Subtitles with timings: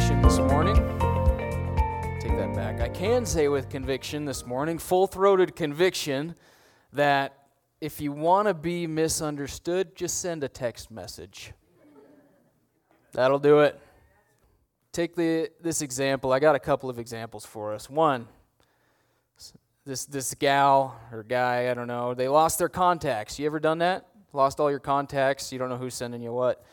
[0.00, 0.76] Conviction this morning.
[2.20, 2.80] Take that back.
[2.80, 6.36] I can say with conviction this morning, full throated conviction,
[6.94, 7.36] that
[7.82, 11.52] if you want to be misunderstood, just send a text message.
[13.12, 13.78] That'll do it.
[14.92, 16.32] Take the, this example.
[16.32, 17.90] I got a couple of examples for us.
[17.90, 18.26] One,
[19.84, 23.38] this, this gal or guy, I don't know, they lost their contacts.
[23.38, 24.06] You ever done that?
[24.32, 26.64] Lost all your contacts, you don't know who's sending you what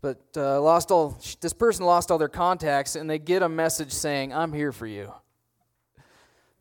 [0.00, 3.92] but uh, lost all this person lost all their contacts and they get a message
[3.92, 5.12] saying i'm here for you.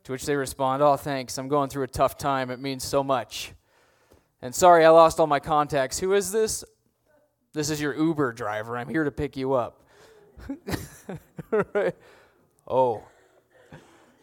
[0.05, 1.38] To which they respond oh thanks.
[1.38, 2.50] I'm going through a tough time.
[2.50, 3.53] It means so much.
[4.41, 6.00] And sorry i lost all my contacts.
[6.00, 6.63] Who is this?
[7.53, 8.78] This is your uber driver.
[8.78, 9.81] I'm here to pick you up.
[11.73, 11.95] Right.
[12.67, 13.03] oh.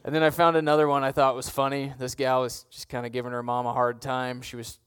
[0.05, 1.93] And then i found another one i thought was funny.
[1.99, 4.43] This gal was just kind of giving her mom a hard time.
[4.43, 4.79] She was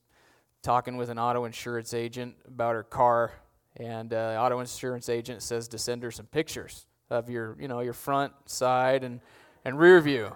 [0.61, 3.31] talking with an auto insurance agent about her car
[3.77, 7.81] and uh, auto insurance agent says to send her some pictures of your, you know,
[7.81, 9.19] your front, side, and
[9.63, 10.35] and rear view.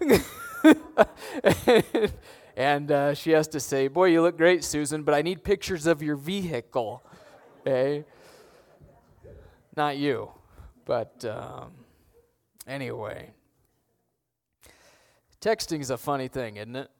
[2.56, 5.86] and uh, she has to say, "Boy, you look great, Susan, but I need pictures
[5.86, 7.02] of your vehicle."
[7.60, 8.04] Okay,
[9.76, 10.30] not you,
[10.84, 11.72] but um,
[12.66, 13.30] anyway.
[15.40, 16.90] Texting is a funny thing, isn't it?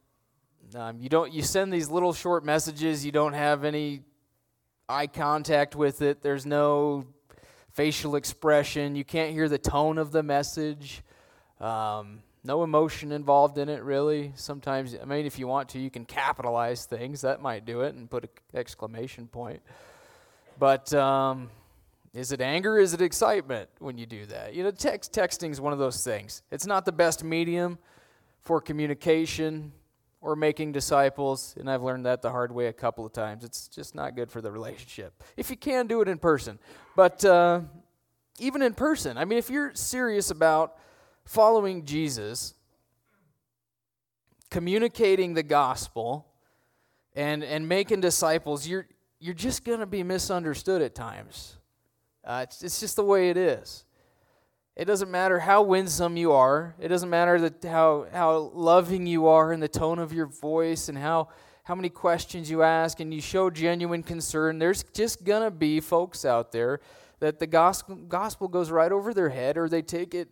[0.73, 3.05] Um, you don't you send these little short messages.
[3.05, 4.03] You don't have any
[4.89, 6.21] eye contact with it.
[6.21, 7.05] There's no
[7.73, 8.95] facial expression.
[8.95, 11.03] You can't hear the tone of the message.
[11.61, 14.31] Um, no emotion involved in it, really.
[14.35, 17.21] Sometimes, I mean, if you want to, you can capitalize things.
[17.21, 19.61] That might do it and put an exclamation point.
[20.57, 21.49] But um,
[22.13, 22.79] is it anger?
[22.79, 24.55] Is it excitement when you do that?
[24.55, 26.41] You know, text texting is one of those things.
[26.49, 27.77] It's not the best medium
[28.41, 29.73] for communication
[30.21, 33.43] or making disciples, and I've learned that the hard way a couple of times.
[33.43, 35.23] It's just not good for the relationship.
[35.37, 36.59] If you can, do it in person.
[36.95, 37.61] But uh,
[38.37, 40.77] even in person, I mean, if you're serious about
[41.23, 42.53] following Jesus,
[44.49, 46.25] communicating the gospel,
[47.15, 48.87] and, and making disciples, you're,
[49.19, 51.57] you're just going to be misunderstood at times.
[52.23, 53.83] Uh, it's, it's just the way it is.
[54.79, 56.73] It doesn't matter how winsome you are.
[56.79, 60.87] It doesn't matter that how, how loving you are and the tone of your voice
[60.87, 61.27] and how,
[61.65, 64.57] how many questions you ask and you show genuine concern.
[64.57, 66.79] There's just going to be folks out there
[67.19, 70.29] that the gospel, gospel goes right over their head or they take it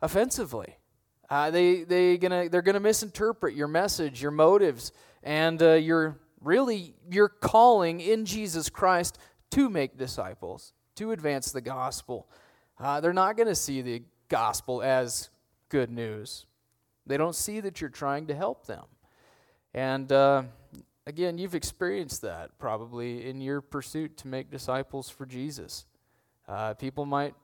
[0.00, 0.76] offensively.
[1.28, 4.92] Uh, they, they gonna, they're going to misinterpret your message, your motives,
[5.24, 9.18] and uh, your really your calling in Jesus Christ
[9.50, 12.28] to make disciples, to advance the gospel.
[12.80, 15.28] Uh, they're not going to see the gospel as
[15.68, 16.46] good news.
[17.06, 18.84] They don't see that you're trying to help them.
[19.74, 20.44] And uh,
[21.06, 25.84] again, you've experienced that probably in your pursuit to make disciples for Jesus.
[26.48, 27.34] Uh, people might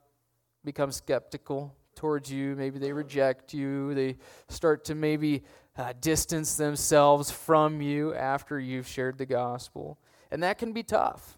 [0.64, 2.56] become skeptical towards you.
[2.56, 3.94] Maybe they reject you.
[3.94, 4.16] They
[4.48, 5.42] start to maybe
[5.76, 9.98] uh, distance themselves from you after you've shared the gospel.
[10.30, 11.36] And that can be tough.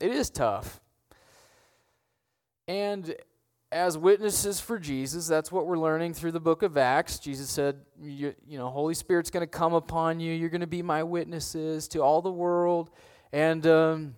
[0.00, 0.80] It is tough.
[2.72, 3.14] And
[3.70, 7.18] as witnesses for Jesus, that's what we're learning through the book of Acts.
[7.18, 10.32] Jesus said, you, you know, Holy Spirit's going to come upon you.
[10.32, 12.88] You're going to be my witnesses to all the world.
[13.30, 14.14] And um,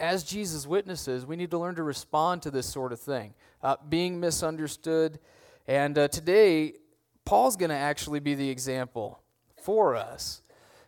[0.00, 3.76] as Jesus' witnesses, we need to learn to respond to this sort of thing, uh,
[3.88, 5.20] being misunderstood.
[5.68, 6.74] And uh, today,
[7.24, 9.20] Paul's going to actually be the example
[9.62, 10.42] for us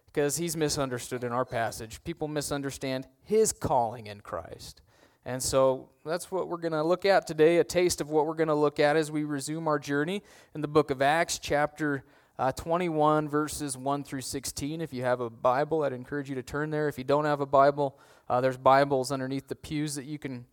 [0.06, 2.02] because he's misunderstood in our passage.
[2.02, 4.80] People misunderstand his calling in Christ.
[5.26, 8.34] And so that's what we're going to look at today, a taste of what we're
[8.34, 10.22] going to look at as we resume our journey
[10.54, 12.04] in the book of Acts, chapter
[12.38, 14.80] uh, 21, verses 1 through 16.
[14.80, 16.86] If you have a Bible, I'd encourage you to turn there.
[16.86, 20.46] If you don't have a Bible, uh, there's Bibles underneath the pews that you can,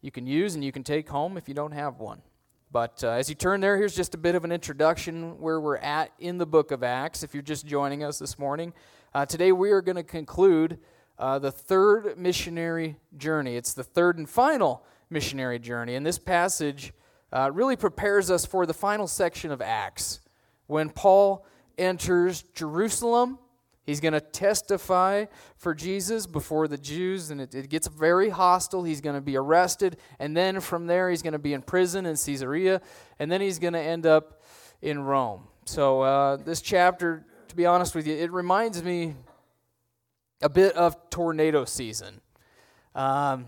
[0.00, 2.20] you can use and you can take home if you don't have one.
[2.72, 5.76] But uh, as you turn there, here's just a bit of an introduction where we're
[5.76, 7.22] at in the book of Acts.
[7.22, 8.72] If you're just joining us this morning,
[9.14, 10.80] uh, today we are going to conclude
[11.18, 13.56] uh, the third missionary journey.
[13.56, 15.94] It's the third and final missionary journey.
[15.94, 16.92] And this passage
[17.32, 20.20] uh, really prepares us for the final section of Acts
[20.66, 21.44] when Paul
[21.78, 23.38] enters Jerusalem.
[23.84, 25.26] He's going to testify
[25.56, 28.82] for Jesus before the Jews, and it, it gets very hostile.
[28.82, 32.04] He's going to be arrested, and then from there, he's going to be in prison
[32.04, 32.80] in Caesarea,
[33.20, 34.42] and then he's going to end up
[34.82, 35.44] in Rome.
[35.66, 39.14] So, uh, this chapter, to be honest with you, it reminds me
[40.42, 42.20] a bit of tornado season.
[42.94, 43.46] Um,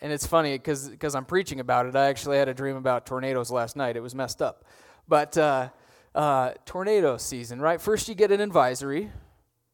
[0.00, 1.94] and it's funny because I'm preaching about it.
[1.94, 3.96] I actually had a dream about tornadoes last night.
[3.96, 4.64] It was messed up.
[5.06, 5.68] But uh,
[6.14, 7.80] uh, tornado season, right?
[7.80, 9.10] First, you get an advisory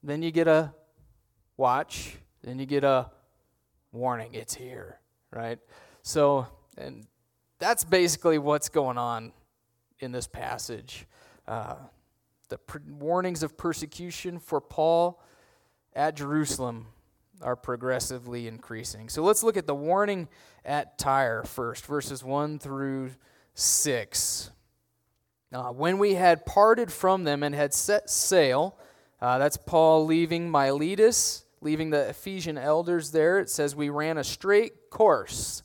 [0.03, 0.73] then you get a
[1.57, 3.11] watch, then you get a
[3.93, 5.01] warning, it's here,
[5.33, 5.59] right?
[6.03, 6.47] So,
[6.77, 7.07] and
[7.59, 9.33] that's basically what's going on
[9.99, 11.07] in this passage.
[11.47, 11.77] Uh,
[12.49, 12.59] the
[12.89, 15.21] warnings of persecution for Paul
[15.99, 16.87] at Jerusalem
[17.43, 19.09] are progressively increasing.
[19.09, 20.29] So let's look at the warning
[20.65, 23.11] at Tyre first, verses 1 through
[23.55, 24.51] 6.
[25.53, 28.79] Uh, when we had parted from them and had set sail,
[29.21, 33.41] uh, that's Paul leaving Miletus, leaving the Ephesian elders there.
[33.41, 35.65] It says, We ran a straight course.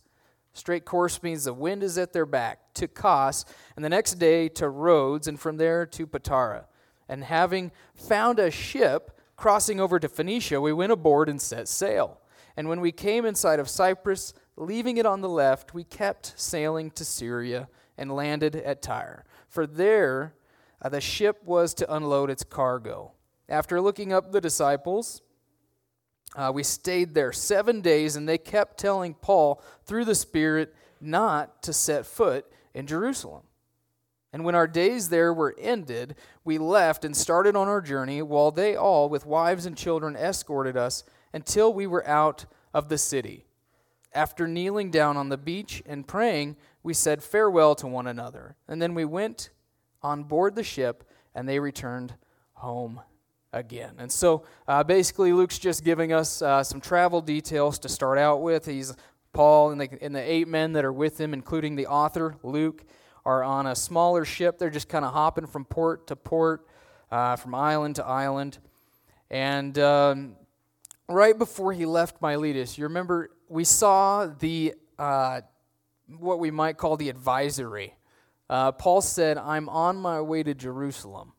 [0.54, 3.46] Straight course means the wind is at their back to Kos,
[3.76, 6.66] and the next day to Rhodes, and from there to Patara.
[7.08, 12.22] And having found a ship crossing over to Phoenicia, we went aboard and set sail.
[12.56, 16.90] And when we came inside of Cyprus, leaving it on the left, we kept sailing
[16.92, 17.68] to Syria
[17.98, 19.25] and landed at Tyre.
[19.50, 20.34] For there
[20.81, 23.12] uh, the ship was to unload its cargo.
[23.50, 25.22] After looking up the disciples,
[26.38, 31.62] uh, we stayed there seven days, and they kept telling Paul through the Spirit not
[31.63, 33.44] to set foot in Jerusalem.
[34.34, 38.50] And when our days there were ended, we left and started on our journey, while
[38.50, 43.46] they all, with wives and children, escorted us until we were out of the city.
[44.12, 48.56] After kneeling down on the beach and praying, we said farewell to one another.
[48.68, 49.52] And then we went
[50.02, 51.04] on board the ship,
[51.36, 52.16] and they returned
[52.54, 53.02] home
[53.52, 53.96] again.
[54.00, 58.42] And so uh, basically, Luke's just giving us uh, some travel details to start out
[58.42, 58.66] with.
[58.66, 58.96] He's
[59.32, 62.84] Paul and the, and the eight men that are with him, including the author, Luke,
[63.25, 64.60] are on a smaller ship.
[64.60, 66.68] They're just kind of hopping from port to port,
[67.12, 68.58] uh, from island to island.
[69.30, 70.36] And um,
[71.08, 75.42] right before he left Miletus, you remember we saw the uh,
[76.20, 77.96] what we might call the advisory.
[78.50, 81.34] Uh, Paul said, I'm on my way to Jerusalem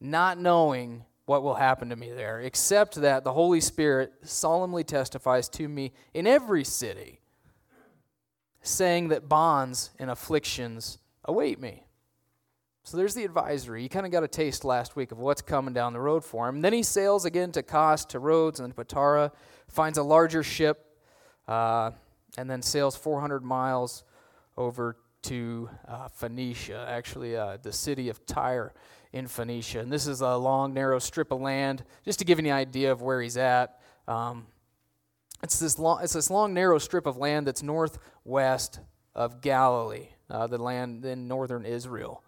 [0.00, 5.48] not knowing what will happen to me there, except that the Holy Spirit solemnly testifies
[5.48, 7.20] to me in every city,
[8.66, 11.84] saying that bonds and afflictions await me.
[12.86, 13.82] So there's the advisory.
[13.82, 16.48] You kind of got a taste last week of what's coming down the road for
[16.48, 16.60] him.
[16.60, 19.32] Then he sails again to Kos, to Rhodes, and then to Patara,
[19.68, 20.86] finds a larger ship,
[21.48, 21.90] uh,
[22.38, 24.04] and then sails 400 miles
[24.56, 28.72] over to uh, Phoenicia, actually, uh, the city of Tyre
[29.12, 29.80] in Phoenicia.
[29.80, 32.92] And this is a long, narrow strip of land, just to give you an idea
[32.92, 33.80] of where he's at.
[34.06, 34.46] Um,
[35.42, 38.80] it's, this long, it's this long, narrow strip of land that's northwest
[39.14, 42.22] of Galilee, uh, the land in northern Israel.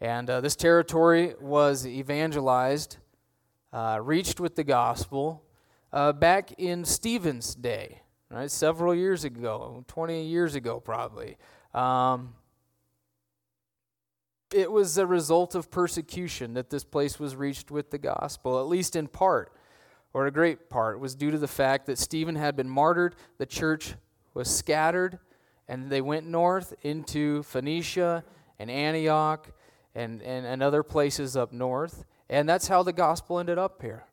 [0.00, 2.98] And uh, this territory was evangelized,
[3.72, 5.42] uh, reached with the gospel
[5.92, 8.50] uh, back in Stephen's day, right?
[8.50, 11.36] Several years ago, 20 years ago, probably.
[11.74, 12.34] Um,
[14.52, 18.66] it was a result of persecution that this place was reached with the gospel, at
[18.66, 19.52] least in part,
[20.18, 20.98] or a great part.
[20.98, 23.94] Was due to the fact that Stephen had been martyred, the church
[24.34, 25.20] was scattered,
[25.68, 28.24] and they went north into Phoenicia
[28.58, 29.48] and Antioch
[29.94, 32.04] and, and, and other places up north.
[32.28, 34.06] And that's how the gospel ended up here.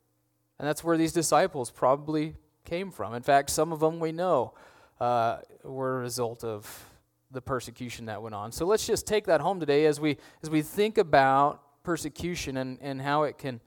[0.60, 3.16] And that's where these disciples probably came from.
[3.16, 4.54] In fact, some of them we know
[5.02, 6.88] uh, were a result of
[7.32, 8.52] the persecution that went on.
[8.52, 12.78] So let's just take that home today as we as we think about persecution and,
[12.80, 13.60] and how it can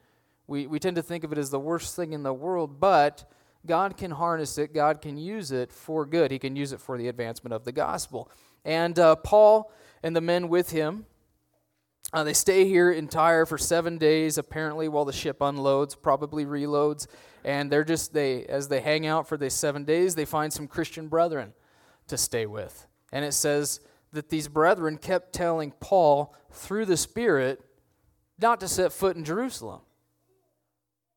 [0.49, 3.29] we, we tend to think of it as the worst thing in the world, but
[3.65, 6.31] God can harness it, God can use it for good.
[6.31, 8.31] He can use it for the advancement of the gospel.
[8.65, 11.05] And uh, Paul and the men with him,
[12.11, 16.45] uh, they stay here in Tyre for seven days, apparently, while the ship unloads, probably
[16.45, 17.05] reloads.
[17.43, 20.67] And they're just, they as they hang out for these seven days, they find some
[20.67, 21.53] Christian brethren
[22.07, 22.87] to stay with.
[23.11, 23.81] And it says
[24.13, 27.61] that these brethren kept telling Paul through the Spirit
[28.39, 29.81] not to set foot in Jerusalem.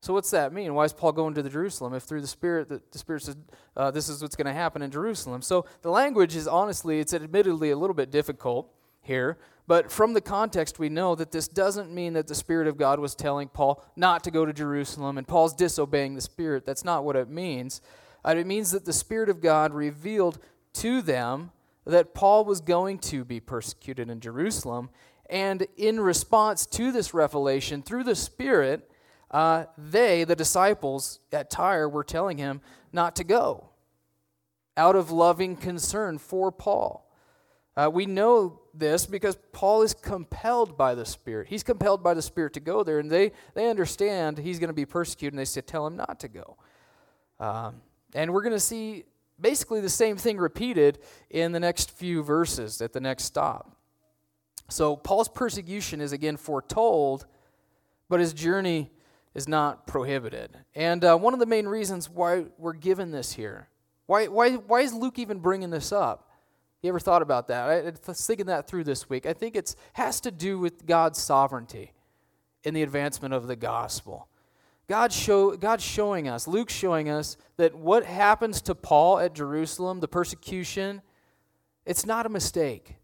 [0.03, 0.75] So what's that mean?
[0.75, 3.37] Why is Paul going to the Jerusalem if through the Spirit the, the Spirit says
[3.77, 5.43] uh, this is what's going to happen in Jerusalem?
[5.43, 8.69] So the language is honestly it's admittedly a little bit difficult
[9.01, 12.77] here, but from the context we know that this doesn't mean that the Spirit of
[12.77, 16.67] God was telling Paul not to go to Jerusalem and Paul's disobeying the Spirit.
[16.67, 17.81] That's not what it means.
[18.25, 20.41] Uh, it means that the Spirit of God revealed
[20.75, 21.53] to them
[21.85, 24.91] that Paul was going to be persecuted in Jerusalem.
[25.31, 28.89] And in response to this revelation, through the Spirit,
[29.33, 32.61] uh, they, the disciples at Tyre, were telling him
[32.93, 33.71] not to go
[34.77, 37.11] out of loving concern for Paul.
[37.75, 41.49] Uh, we know this because Paul is compelled by the Spirit.
[41.49, 44.75] He's compelled by the Spirit to go there, and they, they understand he's going to
[44.75, 46.57] be persecuted, and they say, Tell him not to go.
[47.41, 47.81] Um,
[48.15, 49.05] and we're going to see
[49.41, 50.99] basically the same thing repeated
[51.31, 53.77] in the next few verses at the next stop.
[54.69, 57.27] So, Paul's persecution is again foretold,
[58.09, 58.91] but his journey
[59.35, 60.59] is not prohibited.
[60.75, 63.69] And uh, one of the main reasons why we're given this here,
[64.07, 66.29] why, why, why is Luke even bringing this up?
[66.83, 67.71] You ever thought about that?
[67.71, 69.25] I was thinking that through this week.
[69.25, 71.93] I think it has to do with God's sovereignty
[72.65, 74.29] in the advancement of the gospel.
[74.89, 80.01] God show, God's showing us, Luke's showing us that what happens to Paul at Jerusalem,
[80.01, 81.03] the persecution,
[81.87, 82.97] it's not a mistake.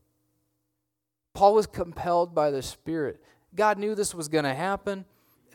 [1.35, 3.23] Paul was compelled by the Spirit.
[3.55, 5.05] God knew this was going to happen.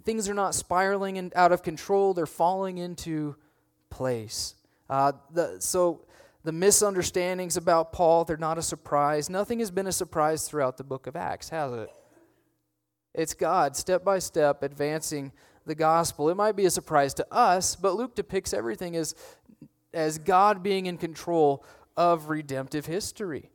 [0.04, 3.36] Things are not spiraling and out of control, they're falling into
[3.90, 4.56] place.
[4.90, 6.02] Uh, the, so
[6.44, 9.30] the misunderstandings about Paul, they're not a surprise.
[9.30, 11.90] Nothing has been a surprise throughout the book of Acts, has it?
[13.14, 15.32] It's God, step by step, advancing
[15.66, 16.30] the gospel.
[16.30, 19.16] It might be a surprise to us, but Luke depicts everything as,
[19.94, 21.64] as God being in control
[21.96, 23.52] of redemptive history.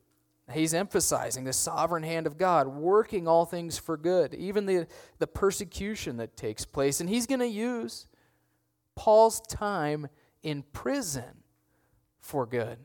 [0.53, 4.87] He's emphasizing the sovereign hand of God, working all things for good, even the,
[5.19, 7.01] the persecution that takes place.
[7.01, 8.07] And he's going to use
[8.95, 10.09] Paul's time
[10.43, 11.43] in prison
[12.21, 12.79] for good.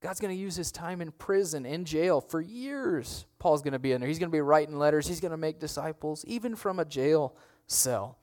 [0.00, 3.26] God's going to use his time in prison, in jail for years.
[3.38, 4.08] Paul's going to be in there.
[4.08, 5.06] He's going to be writing letters.
[5.06, 7.34] He's going to make disciples, even from a jail
[7.66, 8.18] cell.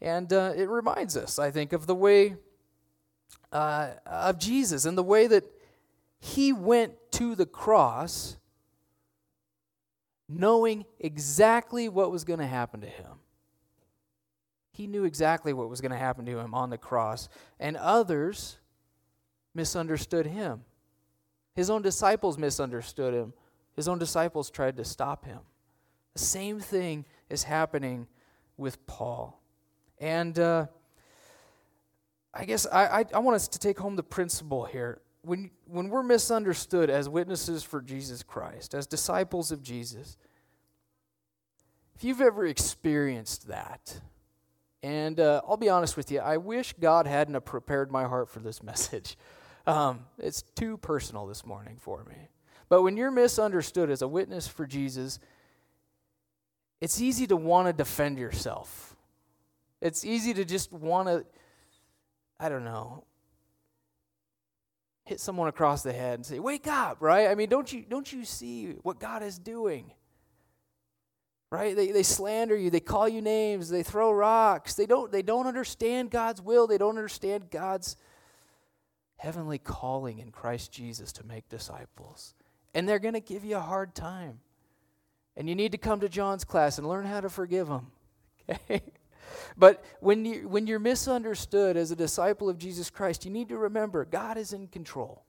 [0.00, 2.36] And uh, it reminds us, I think, of the way
[3.52, 5.44] uh, of Jesus and the way that
[6.18, 8.36] he went to the cross
[10.28, 13.18] knowing exactly what was going to happen to him.
[14.72, 17.28] He knew exactly what was going to happen to him on the cross.
[17.58, 18.58] And others
[19.54, 20.62] misunderstood him.
[21.54, 23.32] His own disciples misunderstood him.
[23.74, 25.40] His own disciples tried to stop him.
[26.12, 28.06] The same thing is happening
[28.56, 29.40] with Paul.
[29.98, 30.66] And uh,
[32.34, 35.00] I guess I, I, I want us to take home the principle here.
[35.28, 40.16] When, when we're misunderstood as witnesses for Jesus Christ, as disciples of Jesus,
[41.94, 44.00] if you've ever experienced that,
[44.82, 48.40] and uh, I'll be honest with you, I wish God hadn't prepared my heart for
[48.40, 49.18] this message.
[49.66, 52.30] Um, it's too personal this morning for me.
[52.70, 55.18] But when you're misunderstood as a witness for Jesus,
[56.80, 58.96] it's easy to want to defend yourself.
[59.82, 61.26] It's easy to just want to,
[62.40, 63.04] I don't know,
[65.08, 67.28] hit someone across the head and say, "Wake up!" Right?
[67.28, 69.92] I mean, don't you don't you see what God is doing?
[71.50, 71.74] Right?
[71.74, 72.68] They, they slander you.
[72.68, 73.70] They call you names.
[73.70, 74.74] They throw rocks.
[74.74, 76.66] They don't they don't understand God's will.
[76.66, 77.96] They don't understand God's
[79.16, 82.34] heavenly calling in Christ Jesus to make disciples.
[82.74, 84.40] And they're going to give you a hard time.
[85.36, 87.88] And you need to come to John's class and learn how to forgive them.
[88.50, 88.82] Okay?
[89.56, 93.58] But when, you, when you're misunderstood as a disciple of Jesus Christ, you need to
[93.58, 95.24] remember God is in control.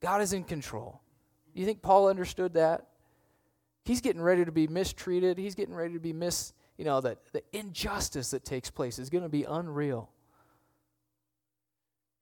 [0.00, 1.00] God is in control.
[1.54, 2.86] You think Paul understood that?
[3.84, 5.38] He's getting ready to be mistreated.
[5.38, 9.10] He's getting ready to be mis, you know, that the injustice that takes place is
[9.10, 10.10] going to be unreal.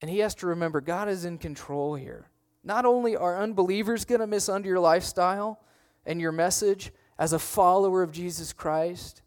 [0.01, 2.31] And he has to remember God is in control here.
[2.65, 5.61] Not only are unbelievers going to miss under your lifestyle
[6.07, 9.23] and your message as a follower of Jesus Christ,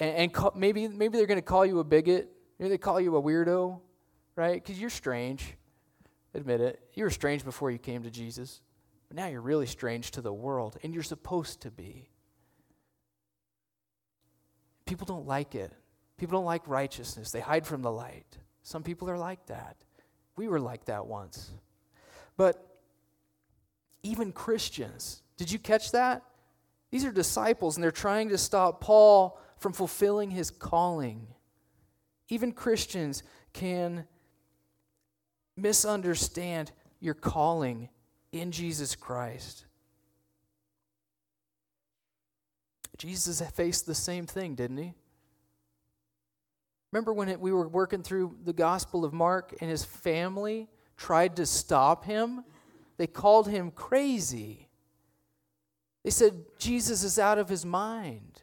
[0.00, 3.00] and, and call, maybe, maybe they're going to call you a bigot, maybe they call
[3.00, 3.80] you a weirdo,
[4.34, 4.54] right?
[4.54, 5.54] Because you're strange.
[6.34, 6.80] Admit it.
[6.94, 8.60] You were strange before you came to Jesus,
[9.08, 12.08] but now you're really strange to the world, and you're supposed to be.
[14.86, 15.72] People don't like it.
[16.16, 18.26] People don't like righteousness, they hide from the light.
[18.62, 19.76] Some people are like that.
[20.36, 21.50] We were like that once.
[22.36, 22.78] But
[24.02, 26.22] even Christians, did you catch that?
[26.90, 31.28] These are disciples, and they're trying to stop Paul from fulfilling his calling.
[32.28, 34.06] Even Christians can
[35.56, 37.88] misunderstand your calling
[38.32, 39.66] in Jesus Christ.
[42.96, 44.94] Jesus faced the same thing, didn't he?
[46.92, 51.36] Remember when it, we were working through the Gospel of Mark and his family tried
[51.36, 52.44] to stop him?
[52.96, 54.68] They called him crazy.
[56.04, 58.42] They said, Jesus is out of his mind.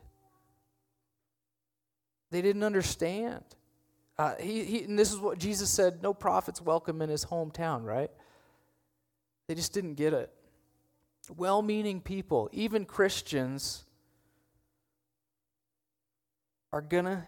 [2.32, 3.44] They didn't understand.
[4.18, 7.84] Uh, he, he, and this is what Jesus said no prophet's welcome in his hometown,
[7.84, 8.12] right?
[9.48, 10.32] They just didn't get it.
[11.36, 13.86] Well meaning people, even Christians,
[16.74, 17.24] are going to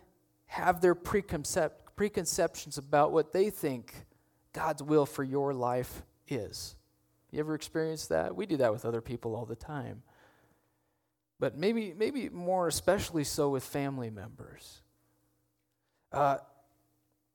[0.48, 3.94] have their preconcep- preconceptions about what they think
[4.54, 6.76] God's will for your life is.
[7.32, 8.36] You ever experienced that?
[8.36, 10.02] We do that with other people all the time.
[11.40, 14.82] But maybe, maybe more especially so with family members.
[16.12, 16.38] Uh,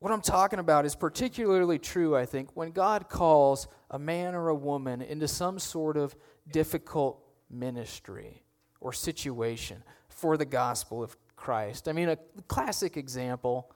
[0.00, 4.48] what I'm talking about is particularly true, I think, when God calls a man or
[4.48, 6.14] a woman into some sort of
[6.50, 8.42] difficult ministry
[8.80, 11.88] or situation for the gospel of Christ.
[11.88, 13.70] I mean, a classic example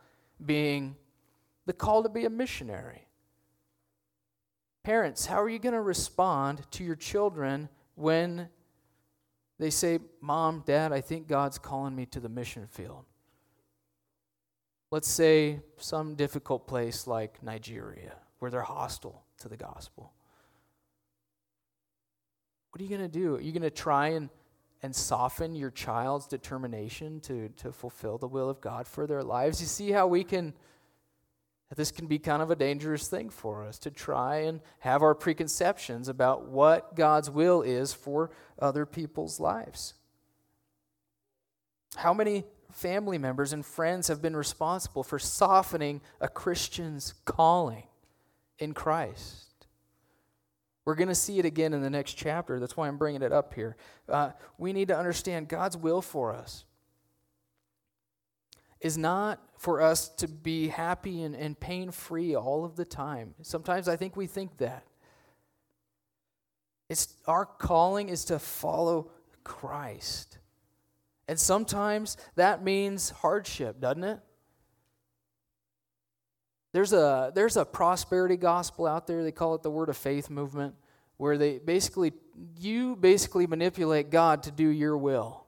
[0.45, 0.97] being
[1.67, 3.07] the call to be a missionary.
[4.83, 8.49] Parents, how are you going to respond to your children when
[9.59, 13.05] they say, Mom, Dad, I think God's calling me to the mission field?
[14.91, 20.13] Let's say some difficult place like Nigeria, where they're hostile to the gospel.
[22.71, 23.37] What are you going to do?
[23.37, 24.31] Are you going to try and,
[24.83, 29.61] and soften your child's determination to, to fulfill the will of God for their lives?
[29.61, 30.55] You see how we can,
[31.77, 35.15] this can be kind of a dangerous thing for us to try and have our
[35.15, 39.95] preconceptions about what God's will is for other people's lives.
[41.97, 47.85] How many family members and friends have been responsible for softening a Christian's calling
[48.59, 49.67] in Christ.
[50.85, 52.59] We're going to see it again in the next chapter.
[52.59, 53.77] That's why I'm bringing it up here.
[54.09, 56.65] Uh, we need to understand God's will for us
[58.81, 63.35] is not for us to be happy and, and pain free all of the time.
[63.43, 64.85] Sometimes I think we think that.
[66.89, 69.11] It's, our calling is to follow
[69.45, 70.39] Christ.
[71.29, 74.19] And sometimes that means hardship, doesn't it?
[76.73, 80.31] There's a, there's a prosperity gospel out there, they call it the word of faith
[80.31, 80.75] movement,
[81.19, 82.13] where they basically,
[82.59, 85.45] you basically manipulate God to do your will.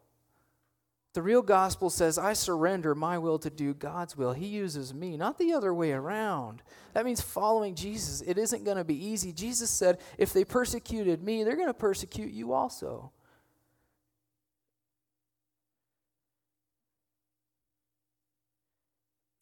[1.13, 4.33] The real gospel says, I surrender my will to do God's will.
[4.33, 6.63] He uses me, not the other way around.
[6.95, 8.21] That means following Jesus.
[8.21, 9.33] It isn't going to be easy.
[9.33, 13.13] Jesus said, if they persecuted me, they're going to persecute you also.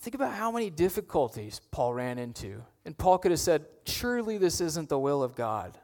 [0.09, 2.65] Think about how many difficulties Paul ran into.
[2.87, 5.77] And Paul could have said, Surely this isn't the will of God.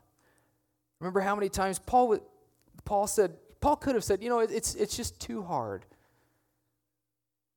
[0.99, 2.17] Remember how many times Paul,
[2.87, 5.85] Paul said, Paul could have said, You know, it's, it's just too hard.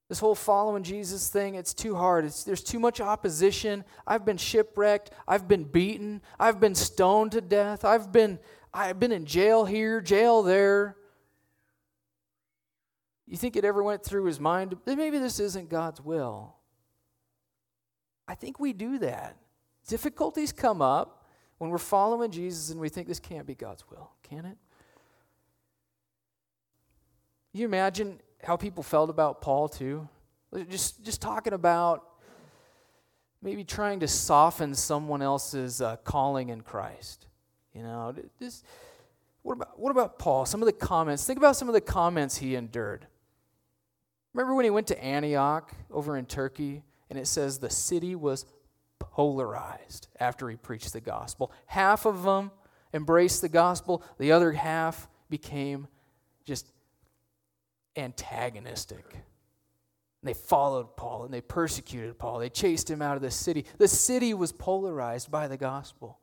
[0.10, 2.26] This whole following Jesus thing, it's too hard.
[2.26, 3.86] It's, there's too much opposition.
[4.06, 5.12] I've been shipwrecked.
[5.26, 6.22] I've been beaten.
[6.38, 7.86] I've been stoned to death.
[7.86, 8.40] I've been,
[8.74, 10.98] I've been in jail here, jail there.
[13.26, 14.76] You think it ever went through his mind?
[14.86, 16.57] Maybe this isn't God's will.
[18.28, 19.38] I think we do that.
[19.88, 21.26] Difficulties come up
[21.58, 24.58] when we're following Jesus and we think this can't be God's will, can it?
[27.58, 30.08] you imagine how people felt about Paul too?
[30.70, 32.04] Just, just talking about
[33.42, 37.28] maybe trying to soften someone else's uh, calling in Christ.
[37.74, 38.66] You know, just,
[39.42, 40.46] what about, what about Paul?
[40.46, 41.26] Some of the comments.
[41.26, 43.08] Think about some of the comments he endured.
[44.34, 48.46] Remember when he went to Antioch over in Turkey and it says the city was
[49.00, 51.52] polarized after he preached the gospel?
[51.68, 52.52] Half of them
[52.94, 55.88] embraced the gospel, the other half became
[56.46, 56.72] just
[57.96, 59.06] antagonistic.
[60.24, 62.40] They followed Paul and they persecuted Paul.
[62.40, 63.66] They chased him out of the city.
[63.78, 66.20] The city was polarized by the gospel.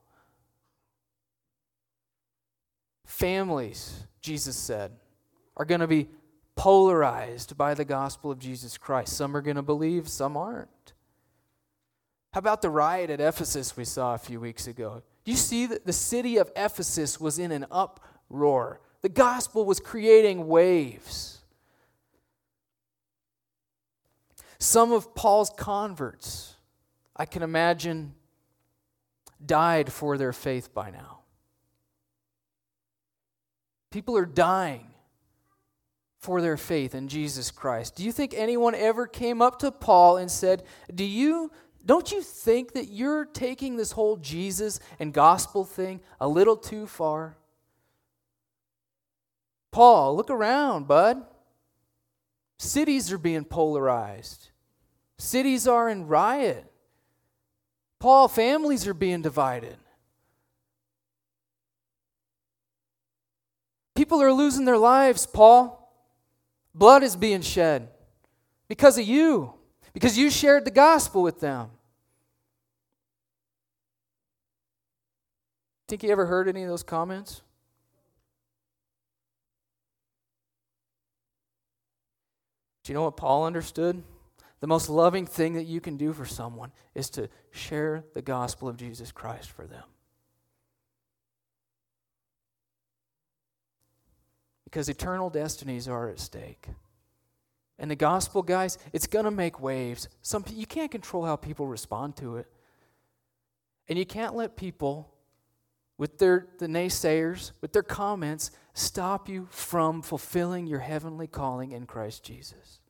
[3.07, 4.93] Families, Jesus said,
[5.57, 6.09] are going to be
[6.57, 9.17] polarized by the gospel of Jesus Christ.
[9.17, 10.93] Some are going to believe, some aren't.
[12.33, 15.03] How about the riot at Ephesus we saw a few weeks ago?
[15.25, 18.81] You see that the city of Ephesus was in an uproar?
[19.03, 21.43] The gospel was creating waves.
[24.59, 26.57] Some of Paul's converts,
[27.17, 28.15] I can imagine,
[29.45, 31.21] died for their faith by now.
[33.91, 34.94] People are dying
[36.25, 37.97] for their faith in Jesus Christ.
[37.97, 41.53] Do you think anyone ever came up to Paul and said, "Do you
[41.85, 46.87] don't you think that you're taking this whole Jesus and gospel thing a little too
[46.87, 47.37] far?"
[49.71, 51.27] Paul, look around, bud.
[52.59, 54.49] Cities are being polarized.
[55.19, 56.73] Cities are in riot.
[57.99, 59.77] Paul, families are being divided.
[63.95, 65.84] People are losing their lives, Paul.
[66.75, 67.89] Blood is being shed
[68.69, 69.55] because of you,
[69.93, 71.71] because you shared the gospel with them.
[75.87, 77.43] Think you ever heard any of those comments?
[82.83, 84.03] Do you know what Paul understood?
[84.61, 88.69] The most loving thing that you can do for someone is to share the gospel
[88.69, 89.85] of Jesus Christ for them.
[94.75, 96.67] Because eternal destinies are at stake.
[97.79, 100.09] And the gospel, guys, it's going to make waves.
[100.21, 102.49] Some you can't control how people respond to it.
[103.89, 105.13] And you can't let people
[105.97, 111.87] with their the naysayers, with their comments stop you from fulfilling your heavenly calling in
[111.87, 112.81] Christ Jesus.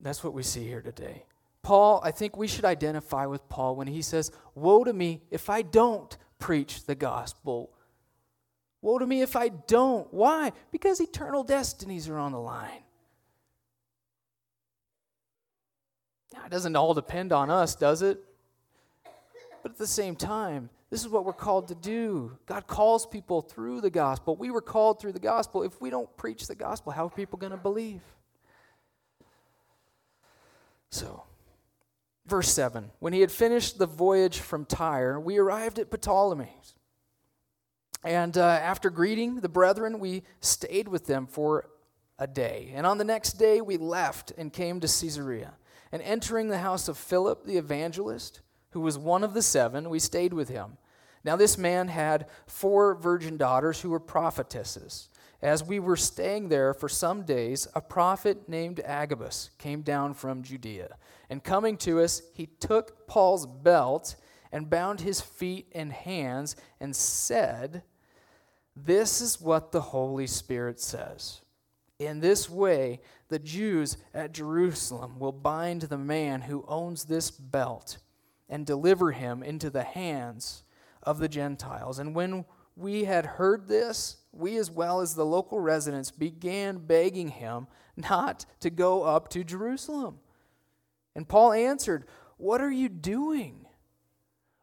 [0.00, 1.26] That's what we see here today.
[1.60, 5.50] Paul, I think we should identify with Paul when he says, Woe to me if
[5.50, 7.74] I don't preach the gospel.
[8.82, 10.12] Woe to me if I don't.
[10.12, 10.52] Why?
[10.72, 12.82] Because eternal destinies are on the line.
[16.32, 18.24] Now, it doesn't all depend on us, does it?
[19.62, 22.36] But at the same time, this is what we're called to do.
[22.46, 24.36] God calls people through the gospel.
[24.36, 25.62] We were called through the gospel.
[25.62, 28.00] If we don't preach the gospel, how are people going to believe?
[30.90, 31.24] So,
[32.26, 36.74] verse 7 When he had finished the voyage from Tyre, we arrived at Ptolemais.
[38.02, 41.68] And uh, after greeting the brethren, we stayed with them for
[42.18, 42.72] a day.
[42.74, 45.54] And on the next day, we left and came to Caesarea.
[45.92, 49.98] And entering the house of Philip the evangelist, who was one of the seven, we
[49.98, 50.78] stayed with him.
[51.24, 55.08] Now, this man had four virgin daughters who were prophetesses.
[55.42, 60.42] As we were staying there for some days, a prophet named Agabus came down from
[60.42, 60.96] Judea.
[61.28, 64.16] And coming to us, he took Paul's belt
[64.52, 67.82] and bound his feet and hands and said,
[68.84, 71.40] This is what the Holy Spirit says.
[71.98, 77.98] In this way, the Jews at Jerusalem will bind the man who owns this belt
[78.48, 80.64] and deliver him into the hands
[81.02, 81.98] of the Gentiles.
[81.98, 87.28] And when we had heard this, we as well as the local residents began begging
[87.28, 87.66] him
[87.96, 90.18] not to go up to Jerusalem.
[91.14, 93.66] And Paul answered, What are you doing?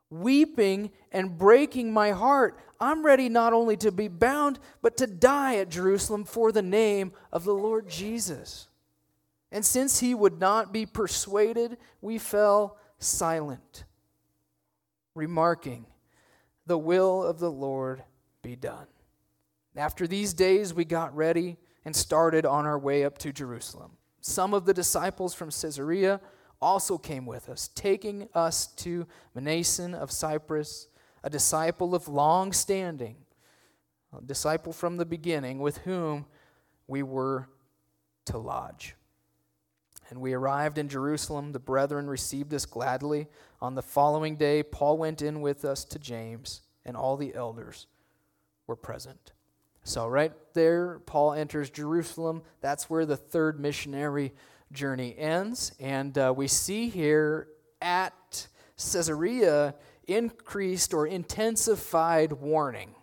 [0.09, 2.57] Weeping and breaking my heart.
[2.79, 7.13] I'm ready not only to be bound, but to die at Jerusalem for the name
[7.31, 8.67] of the Lord Jesus.
[9.51, 13.85] And since he would not be persuaded, we fell silent,
[15.15, 15.85] remarking,
[16.65, 18.03] The will of the Lord
[18.41, 18.87] be done.
[19.75, 23.91] After these days, we got ready and started on our way up to Jerusalem.
[24.21, 26.19] Some of the disciples from Caesarea
[26.61, 30.87] also came with us, taking us to Mnason of Cyprus,
[31.23, 33.15] a disciple of long standing,
[34.17, 36.25] a disciple from the beginning, with whom
[36.87, 37.49] we were
[38.25, 38.95] to lodge.
[40.09, 41.51] And we arrived in Jerusalem.
[41.51, 43.27] The brethren received us gladly.
[43.61, 47.87] On the following day, Paul went in with us to James, and all the elders
[48.67, 49.33] were present.
[49.83, 52.43] So, right there, Paul enters Jerusalem.
[52.61, 54.33] That's where the third missionary
[54.71, 55.73] journey ends.
[55.79, 57.47] And uh, we see here
[57.81, 59.75] at Caesarea
[60.07, 62.95] increased or intensified warning.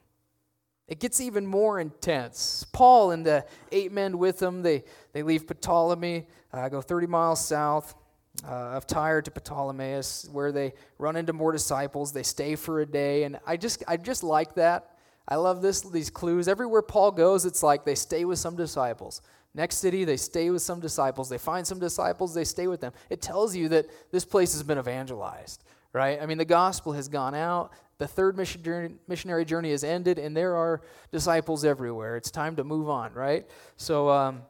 [0.86, 2.66] It gets even more intense.
[2.72, 7.44] Paul and the eight men with him, they, they leave Ptolemy, uh, go 30 miles
[7.44, 7.94] south
[8.42, 12.12] uh, of Tyre to Ptolemais, where they run into more disciples.
[12.12, 14.96] They stay for a day, and I just I just like that.
[15.28, 16.48] I love this these clues.
[16.48, 19.22] Everywhere Paul goes, it's like they stay with some disciples.
[19.54, 21.28] Next city, they stay with some disciples.
[21.28, 22.92] They find some disciples, they stay with them.
[23.08, 25.62] It tells you that this place has been evangelized,
[25.94, 26.20] right?
[26.20, 27.72] I mean, the gospel has gone out.
[27.98, 32.16] The third mission journey, missionary journey has ended, and there are disciples everywhere.
[32.16, 33.48] It's time to move on, right?
[33.76, 34.42] So, um,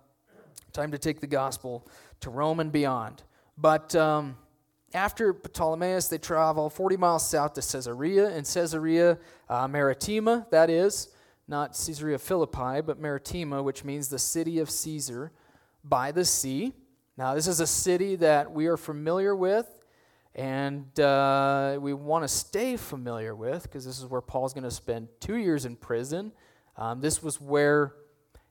[0.72, 1.86] time to take the gospel
[2.20, 3.22] to Rome and beyond.
[3.58, 4.36] But um,
[4.94, 8.28] after Ptolemais, they travel 40 miles south to Caesarea.
[8.28, 9.18] and Caesarea
[9.50, 11.10] uh, Maritima, that is,
[11.46, 15.30] not Caesarea Philippi, but Maritima, which means the city of Caesar
[15.84, 16.72] by the sea.
[17.18, 19.83] Now, this is a city that we are familiar with
[20.34, 24.70] and uh, we want to stay familiar with because this is where Paul's going to
[24.70, 26.32] spend two years in prison.
[26.76, 27.94] Um, this was where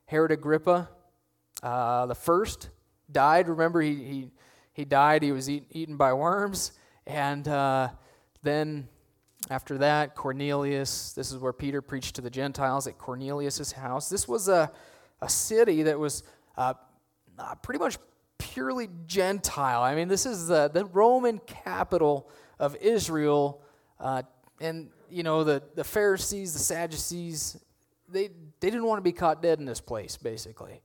[0.06, 0.88] Herod Agrippa,
[1.62, 2.70] uh, the first,
[3.12, 3.48] died.
[3.48, 4.30] Remember, he, he,
[4.72, 6.72] he died, he was eat, eaten by worms.
[7.06, 7.90] And uh,
[8.42, 8.88] then
[9.50, 14.08] after that, Cornelius, this is where Peter preached to the Gentiles at Cornelius' house.
[14.08, 14.72] This was a,
[15.20, 16.22] a city that was
[16.56, 16.72] uh,
[17.60, 17.98] pretty much
[18.52, 19.82] purely Gentile.
[19.82, 22.28] I mean, this is the, the Roman capital
[22.58, 23.62] of Israel.
[23.98, 24.22] Uh,
[24.60, 27.58] and, you know, the, the Pharisees, the Sadducees,
[28.08, 28.28] they,
[28.60, 30.80] they didn't want to be caught dead in this place, basically.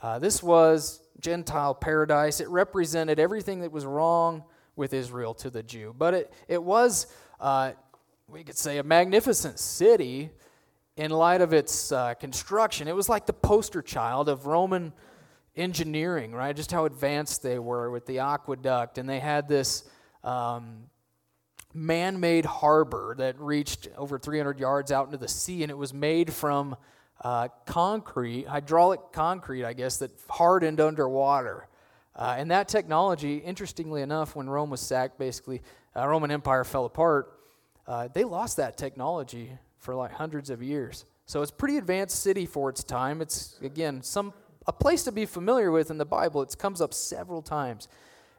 [0.00, 2.40] Uh, this was Gentile paradise.
[2.40, 4.44] It represented everything that was wrong
[4.76, 5.94] with Israel to the Jew.
[5.98, 7.08] But it, it was
[7.40, 7.72] uh,
[8.28, 10.30] we could say, a magnificent city
[10.96, 14.92] in light of its uh, construction, it was like the poster child of Roman
[15.58, 16.54] engineering, right?
[16.54, 18.98] Just how advanced they were with the aqueduct.
[18.98, 19.84] And they had this
[20.24, 20.84] um,
[21.74, 25.92] man made harbor that reached over 300 yards out into the sea, and it was
[25.92, 26.76] made from
[27.22, 31.68] uh, concrete, hydraulic concrete, I guess, that hardened underwater.
[32.14, 35.62] Uh, and that technology, interestingly enough, when Rome was sacked, basically,
[35.96, 37.38] uh, Roman Empire fell apart,
[37.86, 41.04] uh, they lost that technology for like hundreds of years.
[41.26, 43.20] So it's pretty advanced city for its time.
[43.20, 44.32] It's again some
[44.68, 46.42] a place to be familiar with in the Bible.
[46.42, 47.88] It comes up several times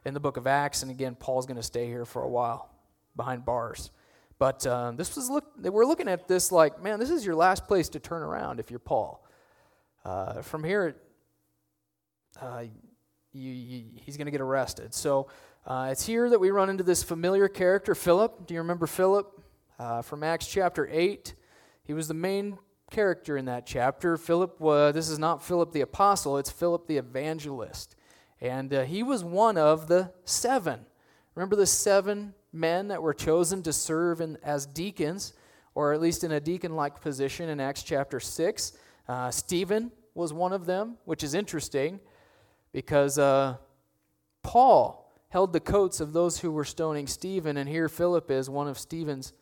[0.05, 2.69] in the book of Acts, and again, Paul's going to stay here for a while
[3.17, 3.91] behind bars.
[4.37, 5.45] But uh, this was look.
[5.57, 8.69] We're looking at this like, man, this is your last place to turn around if
[8.69, 9.25] you're Paul.
[10.05, 10.95] Uh, from here,
[12.39, 12.63] uh,
[13.33, 14.93] you, you, he's going to get arrested.
[14.93, 15.27] So
[15.67, 18.47] uh, it's here that we run into this familiar character, Philip.
[18.47, 19.39] Do you remember Philip?
[19.79, 21.33] uh, from Acts chapter 8.
[21.83, 22.57] He was the main
[22.89, 24.17] character in that chapter.
[24.17, 27.95] Philip was, this is not Philip the apostle, it's Philip the evangelist.
[28.41, 30.85] And uh, he was one of the seven.
[31.35, 35.33] Remember the seven men that were chosen to serve in, as deacons,
[35.75, 38.73] or at least in a deacon like position in Acts chapter 6?
[39.07, 41.99] Uh, Stephen was one of them, which is interesting
[42.71, 43.57] because uh,
[44.43, 48.67] Paul held the coats of those who were stoning Stephen, and here Philip is one
[48.67, 49.33] of Stephen's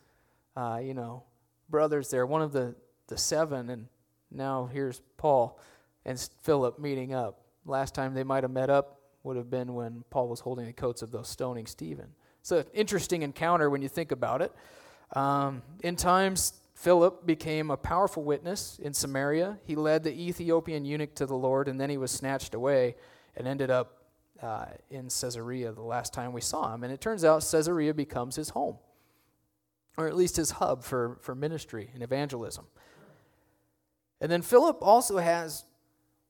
[0.58, 1.22] uh, you know,
[1.68, 2.74] brothers there, one of the,
[3.08, 3.88] the seven, and
[4.30, 5.58] now here's Paul
[6.04, 7.40] and Philip meeting up.
[7.66, 10.72] Last time they might have met up would have been when Paul was holding the
[10.72, 12.14] coats of those stoning Stephen.
[12.40, 14.52] It's an interesting encounter when you think about it.
[15.14, 19.58] Um, in times, Philip became a powerful witness in Samaria.
[19.64, 22.94] He led the Ethiopian eunuch to the Lord, and then he was snatched away
[23.36, 24.04] and ended up
[24.40, 26.84] uh, in Caesarea the last time we saw him.
[26.84, 28.78] And it turns out Caesarea becomes his home
[29.98, 32.64] or at least his hub for, for ministry and evangelism.
[34.20, 35.64] And then Philip also has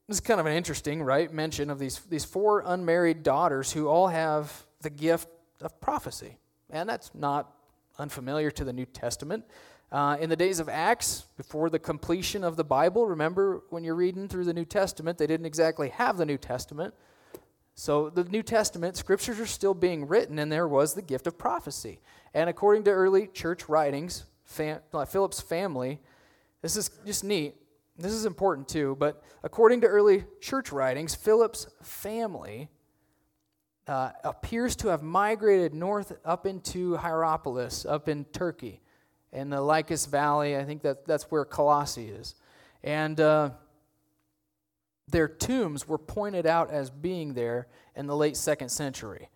[0.09, 3.89] this is kind of an interesting, right, mention of these, these four unmarried daughters who
[3.89, 5.29] all have the gift
[5.61, 6.39] of prophecy.
[6.71, 7.53] And that's not
[7.99, 9.45] unfamiliar to the New Testament.
[9.93, 13.95] Uh, in the days of Acts, before the completion of the Bible, remember when you're
[13.95, 16.95] reading through the New Testament, they didn't exactly have the New Testament.
[17.79, 21.39] So the New Testament, scriptures are still being written, and there was the gift of
[21.39, 22.01] prophecy.
[22.35, 26.01] And according to early church writings, fam- uh, Philip's family,
[26.61, 27.55] this is just neat.
[27.97, 32.69] This is important too, but according to early church writings, Philip's family
[33.87, 38.81] uh, appears to have migrated north up into Hierapolis, up in Turkey,
[39.33, 40.57] in the Lycus Valley.
[40.57, 42.35] I think that, that's where Colossae is.
[42.83, 43.51] And uh,
[45.11, 47.67] their tombs were pointed out as being there
[47.97, 49.29] in the late second century.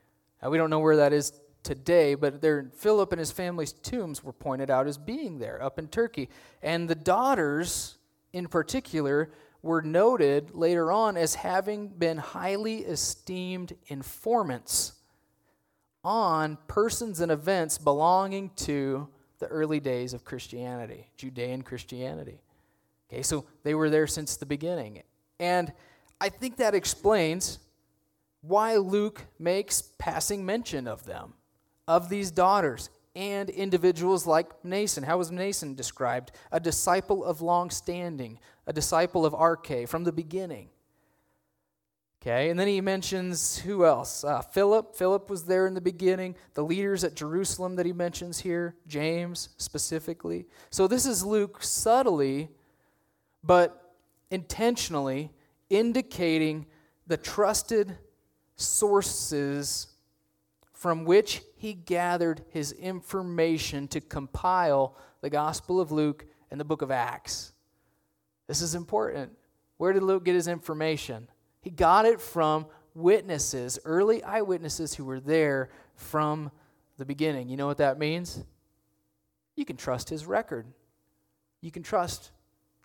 [0.43, 1.33] Now, we don't know where that is
[1.63, 5.79] today, but their, Philip and his family's tombs were pointed out as being there up
[5.79, 6.29] in Turkey.
[6.63, 7.99] And the daughters,
[8.33, 9.33] in particular,
[9.63, 14.95] were noted later on as having been highly esteemed informants
[16.05, 19.09] on persons and events belonging to
[19.39, 22.41] the early days of Christianity, Judean Christianity.
[23.09, 25.03] Okay, so they were there since the beginning.
[25.43, 25.73] And
[26.21, 27.59] I think that explains
[28.43, 31.35] why Luke makes passing mention of them,
[31.89, 35.03] of these daughters, and individuals like Mnason.
[35.03, 36.31] How was Mnason described?
[36.53, 40.69] A disciple of long standing, a disciple of Arche from the beginning.
[42.23, 44.23] Okay, and then he mentions who else?
[44.23, 44.95] Uh, Philip.
[44.95, 46.37] Philip was there in the beginning.
[46.55, 50.47] The leaders at Jerusalem that he mentions here, James specifically.
[50.71, 52.49] So this is Luke subtly,
[53.43, 53.82] but
[54.33, 55.31] intentionally
[55.69, 56.67] indicating
[57.07, 57.97] the trusted
[58.57, 59.89] sources
[60.73, 66.83] from which he gathered his information to compile the Gospel of Luke and the book
[66.83, 67.53] of Acts.
[68.49, 69.33] This is important.
[69.77, 71.29] Where did Luke get his information?
[71.61, 76.51] He got it from witnesses, early eyewitnesses who were there from
[76.97, 77.49] the beginning.
[77.49, 78.43] You know what that means?
[79.57, 80.67] You can trust his record.
[81.61, 82.31] You can trust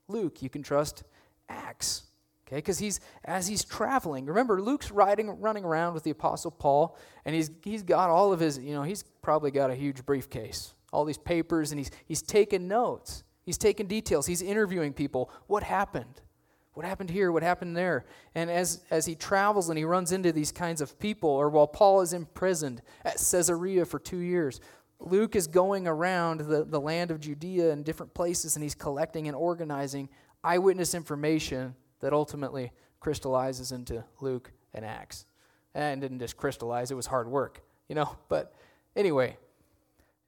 [0.08, 0.42] Luke.
[0.42, 1.04] You can trust
[1.50, 2.04] Acts.
[2.48, 4.26] Okay, because he's as he's traveling.
[4.26, 8.40] Remember, Luke's riding, running around with the Apostle Paul, and he's he's got all of
[8.40, 12.22] his, you know, he's probably got a huge briefcase, all these papers, and he's he's
[12.22, 13.24] taking notes.
[13.44, 14.26] He's taking details.
[14.26, 15.30] He's interviewing people.
[15.48, 16.22] What happened?
[16.74, 17.32] What happened here?
[17.32, 18.06] What happened there?
[18.34, 21.68] And as as he travels and he runs into these kinds of people, or while
[21.68, 24.62] Paul is imprisoned at Caesarea for two years,
[25.00, 29.28] Luke is going around the, the land of Judea and different places, and he's collecting
[29.28, 30.08] and organizing
[30.44, 35.26] eyewitness information that ultimately crystallizes into Luke and Acts.
[35.74, 38.16] And didn't just crystallize, it was hard work, you know.
[38.30, 38.54] But
[38.96, 39.38] anyway,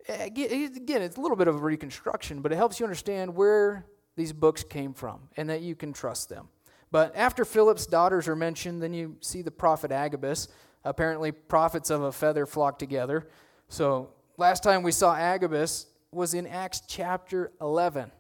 [0.08, 3.36] eh, eh, again, it's a little bit of a reconstruction, but it helps you understand
[3.36, 6.50] where these books came from and that you can trust them.
[6.92, 10.48] But after Philip's daughters are mentioned, then you see the prophet Agabus.
[10.84, 13.28] Apparently, prophets of a feather flock together.
[13.68, 18.12] So, last time we saw Agabus was in Acts chapter 11,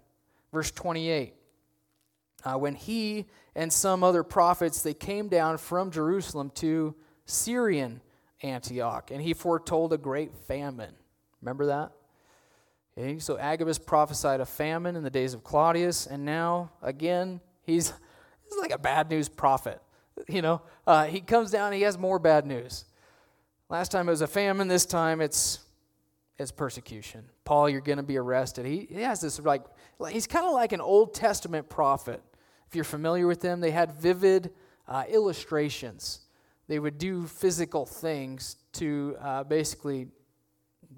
[0.51, 1.33] verse 28.
[2.43, 3.25] Uh, when he
[3.55, 8.01] and some other prophets they came down from Jerusalem to Syrian
[8.41, 10.93] Antioch, and he foretold a great famine.
[11.41, 11.91] Remember that?
[12.97, 17.93] Okay, so Agabus prophesied a famine in the days of Claudius, and now again he's
[18.49, 19.81] he's like a bad news prophet.
[20.27, 22.85] You know, uh, he comes down, he has more bad news.
[23.69, 24.67] Last time it was a famine.
[24.67, 25.59] This time it's
[26.37, 27.25] it's persecution.
[27.43, 28.65] Paul, you're going to be arrested.
[28.65, 29.61] He, he has this like
[30.09, 32.21] he's kind of like an Old Testament prophet.
[32.69, 34.51] If you're familiar with them, they had vivid
[34.87, 36.19] uh, illustrations.
[36.67, 40.07] They would do physical things to uh, basically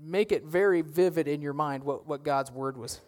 [0.04, 3.00] make it very vivid in your mind what, what God's word was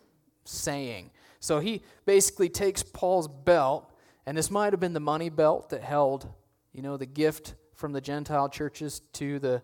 [0.46, 1.12] saying.
[1.42, 3.92] So he basically takes Paul's belt,
[4.26, 6.30] and this might have been the money belt that held,
[6.72, 9.62] you know, the gift from the Gentile churches to the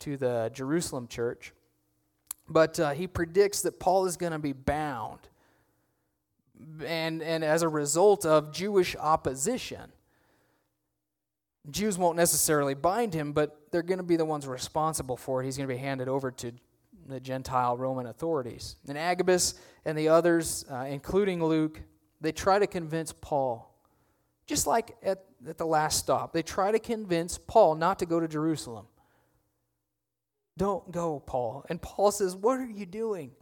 [0.00, 1.54] to the Jerusalem church.
[2.48, 5.20] But uh, he predicts that Paul is going to be bound,
[6.84, 9.92] and and as a result of Jewish opposition.
[11.70, 15.44] Jews won't necessarily bind him, but they're going to be the ones responsible for it.
[15.44, 16.52] He's going to be handed over to
[17.06, 18.76] the Gentile Roman authorities.
[18.88, 21.80] And Agabus and the others, uh, including Luke,
[22.20, 23.72] they try to convince Paul,
[24.46, 28.18] just like at, at the last stop, they try to convince Paul not to go
[28.20, 28.86] to Jerusalem.
[30.56, 31.64] Don't go, Paul.
[31.68, 33.32] And Paul says, What are you doing?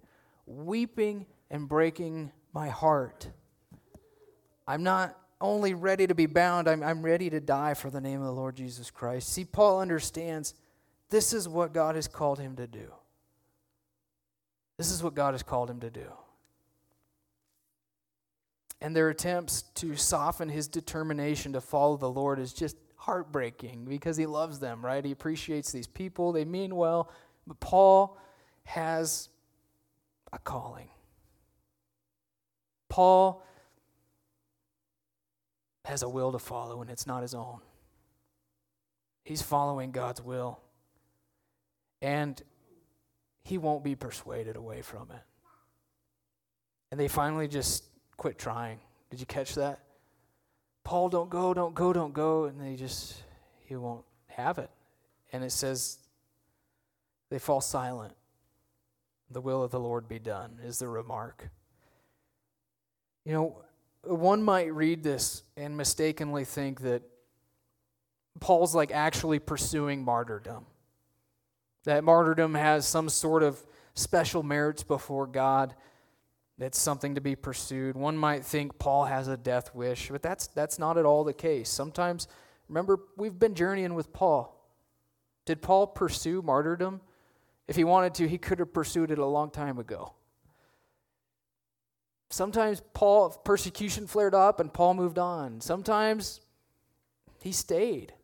[0.46, 3.28] Weeping and breaking my heart.
[4.66, 8.20] I'm not only ready to be bound, I'm, I'm ready to die for the name
[8.20, 9.32] of the Lord Jesus Christ.
[9.32, 10.54] See, Paul understands
[11.08, 12.92] this is what God has called him to do.
[14.76, 16.06] This is what God has called him to do.
[18.80, 24.16] And their attempts to soften his determination to follow the Lord is just heartbreaking because
[24.16, 25.04] he loves them, right?
[25.04, 27.10] He appreciates these people, they mean well.
[27.46, 28.18] But Paul
[28.64, 29.28] has
[30.32, 30.88] a calling.
[32.90, 33.42] Paul
[35.86, 37.60] has a will to follow, and it's not his own.
[39.24, 40.60] He's following God's will.
[42.02, 42.40] And
[43.44, 45.22] he won't be persuaded away from it.
[46.90, 47.84] And they finally just
[48.16, 48.80] quit trying.
[49.08, 49.80] Did you catch that?
[50.82, 52.44] Paul, don't go, don't go, don't go.
[52.44, 53.22] And they just,
[53.66, 54.70] he won't have it.
[55.32, 55.98] And it says,
[57.30, 58.14] they fall silent.
[59.30, 61.50] The will of the Lord be done, is the remark.
[63.30, 63.62] You know,
[64.02, 67.02] one might read this and mistakenly think that
[68.40, 70.66] Paul's like actually pursuing martyrdom
[71.84, 73.64] that martyrdom has some sort of
[73.94, 75.76] special merits before God.
[76.58, 77.94] That's something to be pursued.
[77.94, 81.32] One might think Paul has a death wish, but that's, that's not at all the
[81.32, 81.68] case.
[81.70, 82.26] Sometimes,
[82.68, 84.60] remember, we've been journeying with Paul.
[85.46, 87.00] Did Paul pursue martyrdom?
[87.68, 90.14] If he wanted to, he could have pursued it a long time ago.
[92.30, 95.60] Sometimes Paul persecution flared up and Paul moved on.
[95.60, 96.40] Sometimes
[97.42, 98.14] he stayed.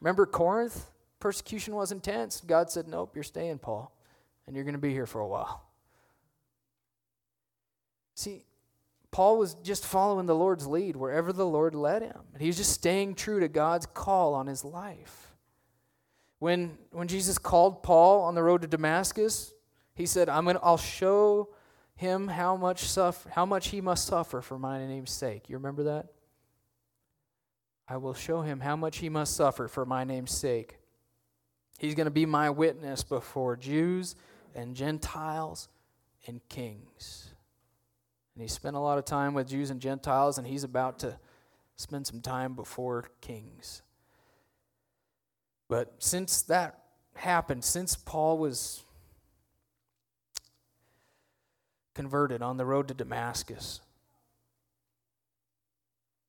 [0.00, 0.90] Remember Corinth?
[1.26, 3.92] persecution was intense, God said, Nope, you're staying, Paul,
[4.46, 5.64] and you're going to be here for a while.
[8.14, 8.44] See,
[9.10, 12.20] Paul was just following the Lord's lead wherever the Lord led him.
[12.32, 15.34] And he was just staying true to God's call on his life.
[16.38, 19.52] When, when Jesus called Paul on the road to Damascus,
[19.94, 21.48] he said, I'm gonna, I'll show
[21.96, 25.48] him how much, suffer, how much he must suffer for my name's sake.
[25.48, 26.06] You remember that?
[27.88, 30.78] I will show him how much he must suffer for my name's sake.
[31.78, 34.14] He's going to be my witness before Jews
[34.54, 35.68] and Gentiles
[36.26, 37.30] and kings.
[38.34, 41.18] And he spent a lot of time with Jews and Gentiles, and he's about to
[41.76, 43.82] spend some time before kings.
[45.68, 46.78] But since that
[47.14, 48.84] happened, since Paul was
[51.96, 53.80] converted on the road to Damascus,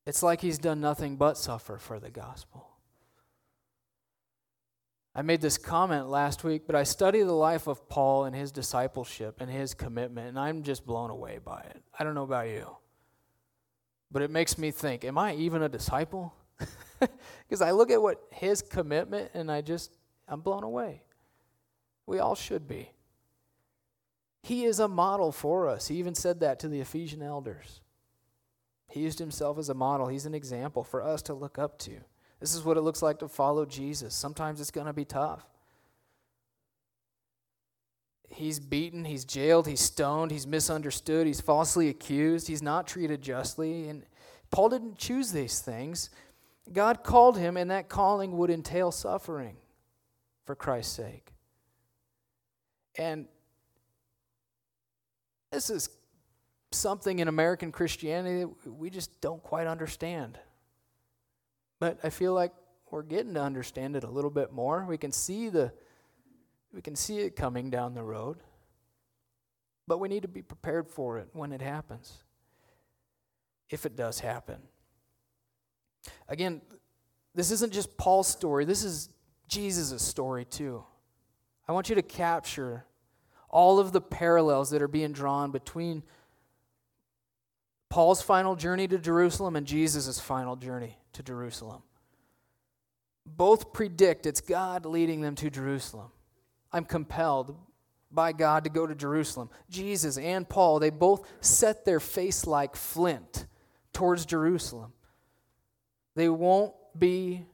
[0.05, 2.69] it's like he's done nothing but suffer for the gospel.
[5.13, 8.51] I made this comment last week, but I study the life of Paul and his
[8.51, 11.83] discipleship and his commitment, and I'm just blown away by it.
[11.99, 12.77] I don't know about you,
[14.09, 16.33] but it makes me think, am I even a disciple?
[16.99, 19.91] Because I look at what his commitment and I just,
[20.27, 21.03] I'm blown away.
[22.05, 22.91] We all should be.
[24.47, 25.89] He is a model for us.
[25.89, 27.81] He even said that to the Ephesian elders.
[28.87, 31.97] He used himself as a model, he's an example for us to look up to.
[32.39, 34.15] This is what it looks like to follow Jesus.
[34.15, 35.45] Sometimes it's going to be tough.
[38.29, 43.89] he's beaten, he's jailed, he's stoned, he's misunderstood, he's falsely accused, he's not treated justly.
[43.89, 44.03] And
[44.51, 46.09] Paul didn't choose these things.
[46.71, 49.57] God called him, and that calling would entail suffering
[50.45, 51.33] for Christ's sake.
[52.97, 53.27] And
[55.51, 55.89] this is
[56.71, 60.37] something in American Christianity that we just don't quite understand.
[61.79, 62.53] But I feel like
[62.91, 64.85] we're getting to understand it a little bit more.
[64.87, 65.71] We can see the
[66.73, 68.37] we can see it coming down the road.
[69.87, 72.23] But we need to be prepared for it when it happens.
[73.69, 74.57] If it does happen.
[76.27, 76.61] Again,
[77.33, 79.09] this isn't just Paul's story, this is
[79.47, 80.83] Jesus' story too.
[81.67, 82.85] I want you to capture
[83.49, 86.03] all of the parallels that are being drawn between
[87.89, 91.83] Paul's final journey to Jerusalem and Jesus' final journey to Jerusalem.
[93.25, 96.11] Both predict it's God leading them to Jerusalem.
[96.71, 97.57] I'm compelled
[98.11, 99.49] by God to go to Jerusalem.
[99.69, 103.45] Jesus and Paul, they both set their face like flint
[103.93, 104.93] towards Jerusalem.
[106.15, 107.45] They won't be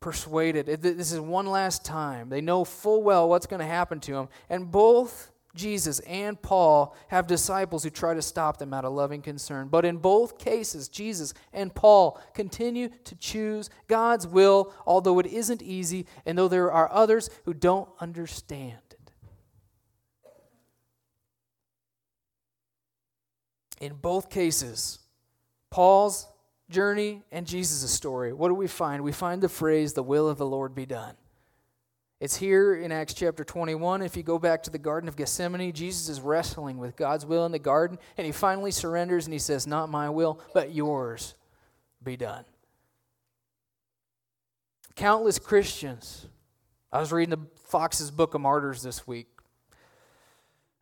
[0.00, 0.66] persuaded.
[0.66, 2.28] This is one last time.
[2.28, 4.28] They know full well what's going to happen to them.
[4.48, 9.20] And both Jesus and Paul have disciples who try to stop them out of loving
[9.20, 9.68] concern.
[9.68, 15.60] But in both cases, Jesus and Paul continue to choose God's will, although it isn't
[15.60, 19.12] easy, and though there are others who don't understand it.
[23.80, 25.00] In both cases,
[25.70, 26.26] Paul's
[26.70, 29.02] journey and Jesus' story, what do we find?
[29.02, 31.14] We find the phrase, the will of the Lord be done.
[32.20, 34.02] It's here in Acts chapter 21.
[34.02, 37.46] If you go back to the Garden of Gethsemane, Jesus is wrestling with God's will
[37.46, 41.34] in the garden, and he finally surrenders and he says, Not my will, but yours
[42.02, 42.44] be done.
[44.96, 46.26] Countless Christians.
[46.92, 49.28] I was reading the Foxe's Book of Martyrs this week.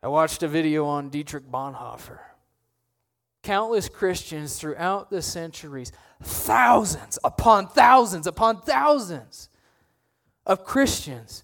[0.03, 2.19] I watched a video on Dietrich Bonhoeffer.
[3.43, 9.49] Countless Christians throughout the centuries, thousands upon thousands upon thousands
[10.45, 11.43] of Christians,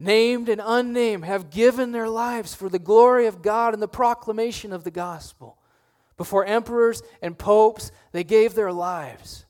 [0.00, 4.72] named and unnamed, have given their lives for the glory of God and the proclamation
[4.72, 5.58] of the gospel.
[6.16, 9.44] Before emperors and popes, they gave their lives.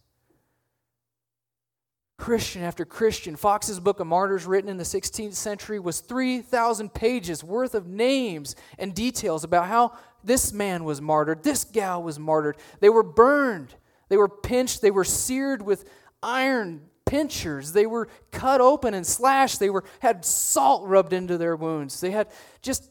[2.19, 3.37] Christian after Christian.
[3.37, 8.55] Foxe's Book of Martyrs, written in the 16th century, was 3,000 pages worth of names
[8.79, 12.57] and details about how this man was martyred, this gal was martyred.
[12.81, 13.75] They were burned,
[14.09, 15.89] they were pinched, they were seared with
[16.23, 16.83] iron
[17.13, 17.73] pincers.
[17.73, 19.61] They were cut open and slashed.
[19.61, 22.01] They were had salt rubbed into their wounds.
[22.01, 22.29] They had
[22.63, 22.89] just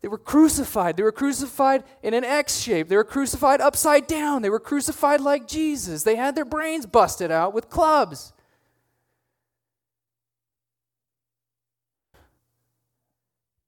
[0.00, 0.96] they were crucified.
[0.96, 2.88] They were crucified in an X shape.
[2.88, 4.42] They were crucified upside down.
[4.42, 6.04] They were crucified like Jesus.
[6.04, 8.32] They had their brains busted out with clubs.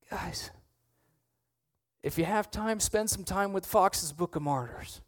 [0.08, 0.50] Guys,
[2.02, 5.00] if you have time, spend some time with Foxe's Book of Martyrs.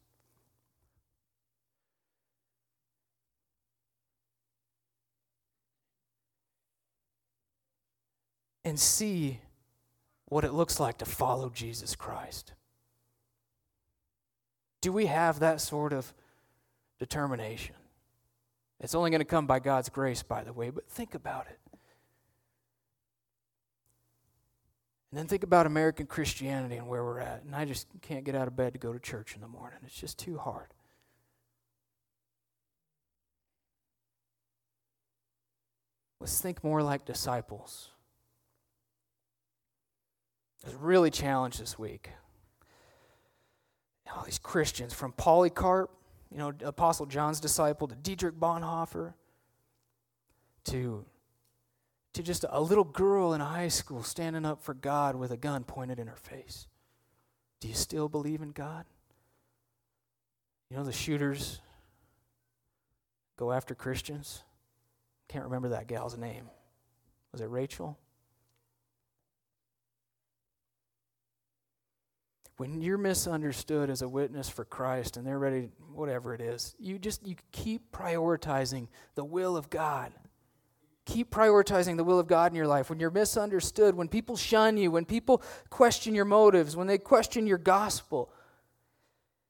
[8.65, 9.41] and see
[10.33, 12.55] what it looks like to follow Jesus Christ?
[14.81, 16.15] Do we have that sort of
[16.99, 17.75] determination?
[18.81, 21.59] It's only going to come by God's grace, by the way, but think about it.
[25.11, 27.43] And then think about American Christianity and where we're at.
[27.45, 29.81] And I just can't get out of bed to go to church in the morning.
[29.85, 30.69] It's just too hard.
[36.19, 37.92] Let's think more like disciples.
[40.65, 42.11] I was really challenged this week.
[44.15, 45.91] All these Christians, from Polycarp,
[46.31, 49.15] you know, Apostle John's disciple, to Dietrich Bonhoeffer,
[50.65, 51.05] to,
[52.13, 55.65] to just a little girl in high school standing up for God with a gun
[55.65, 56.69] pointed in her face.
[57.61, 58.85] Do you still believe in God?
[60.71, 61.61] You know, the shooters
[63.39, 64.43] go after Christians.
[65.29, 66.51] Can't remember that gal's name.
[67.33, 67.99] Was it Rachel?
[72.63, 76.97] When you're misunderstood as a witness for Christ and they're ready, whatever it is, you
[76.97, 78.87] just you keep prioritizing
[79.17, 80.13] the will of God.
[81.05, 82.89] Keep prioritizing the will of God in your life.
[82.89, 87.49] When you're misunderstood, when people shun you, when people question your motives, when they question
[87.49, 88.33] your gospel,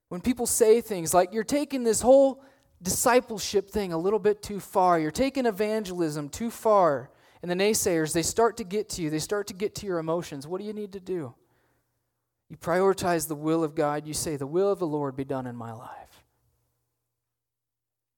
[0.09, 2.43] when people say things like, you're taking this whole
[2.81, 7.11] discipleship thing a little bit too far, you're taking evangelism too far,
[7.43, 9.99] and the naysayers, they start to get to you, they start to get to your
[9.99, 10.47] emotions.
[10.47, 11.35] What do you need to do?
[12.53, 14.07] You prioritize the will of God.
[14.07, 16.23] You say, The will of the Lord be done in my life.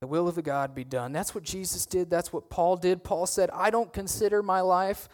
[0.00, 1.12] The will of the God be done.
[1.12, 2.10] That's what Jesus did.
[2.10, 3.04] That's what Paul did.
[3.04, 5.08] Paul said, I don't consider my life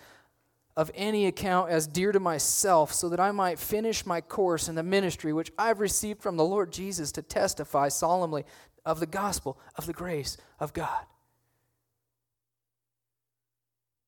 [0.75, 4.75] of any account as dear to myself, so that I might finish my course in
[4.75, 8.47] the ministry which I've received from the Lord Jesus to testify solemnly
[8.87, 11.05] of the gospel of the grace of God.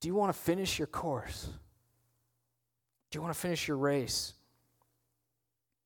[0.01, 1.51] Do you want to finish your course?
[3.11, 4.33] Do you want to finish your race?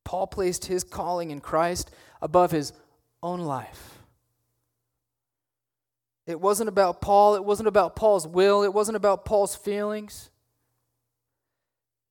[0.07, 1.91] Paul placed his calling in Christ
[2.23, 2.73] above his
[3.23, 3.99] own life.
[6.27, 10.31] It wasn't about Paul, it wasn't about Paul's will, it wasn't about Paul's feelings.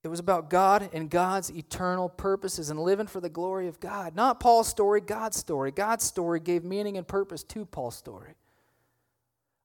[0.04, 4.14] It was about God and God's eternal purposes and living for the glory of God.
[4.14, 5.72] Not Paul's story, God's story.
[5.72, 8.36] God's story gave meaning and purpose to Paul's story.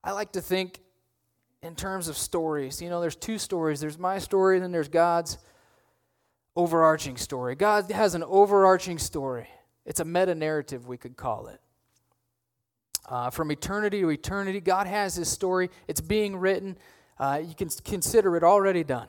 [0.03, 0.81] I like to think
[1.63, 2.81] in terms of stories.
[2.81, 5.37] You know, there's two stories there's my story, and then there's God's
[6.57, 7.55] overarching story.
[7.55, 9.49] God has an overarching story,
[9.85, 11.61] it's a meta narrative, we could call it.
[13.09, 15.71] Uh, from eternity to eternity, God has His story.
[15.89, 16.79] It's being written.
[17.19, 19.09] Uh, you can consider it already done.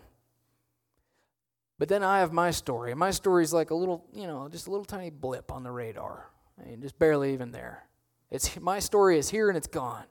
[1.77, 2.91] But then I have my story.
[2.91, 5.63] And my story is like a little, you know, just a little tiny blip on
[5.63, 6.29] the radar.
[6.59, 7.85] I mean, just barely even there.
[8.31, 10.05] It's my story is here and it's gone.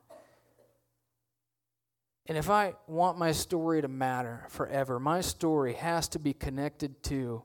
[2.27, 7.03] And if I want my story to matter forever, my story has to be connected
[7.05, 7.43] to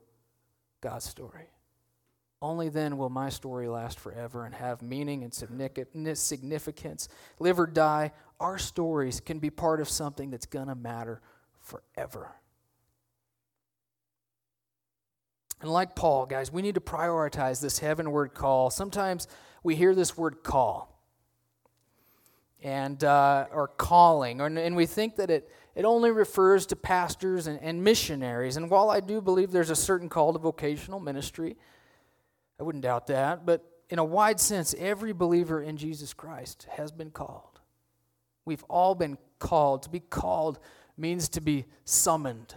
[0.81, 1.49] God's story.
[2.41, 7.07] Only then will my story last forever and have meaning and significance.
[7.39, 11.21] Live or die, our stories can be part of something that's going to matter
[11.61, 12.35] forever.
[15.61, 18.69] And like Paul, guys, we need to prioritize this heavenward call.
[18.69, 19.27] Sometimes
[19.63, 20.94] we hear this word call
[22.65, 27.59] and uh, or calling, and we think that it, it only refers to pastors and,
[27.61, 28.57] and missionaries.
[28.57, 31.57] And while I do believe there's a certain call to vocational ministry,
[32.59, 36.91] I wouldn't doubt that, but in a wide sense, every believer in Jesus Christ has
[36.91, 37.59] been called.
[38.45, 39.83] We've all been called.
[39.83, 40.57] To be called
[40.97, 42.55] means to be summoned.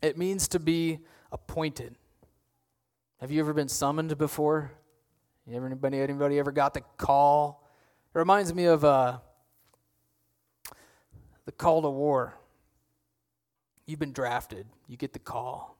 [0.00, 1.00] It means to be
[1.32, 1.96] appointed.
[3.20, 4.70] Have you ever been summoned before?
[5.52, 7.63] Anybody, anybody ever got the call?
[8.14, 9.18] It reminds me of uh,
[11.46, 12.34] the call to war.
[13.86, 15.76] You've been drafted, you get the call.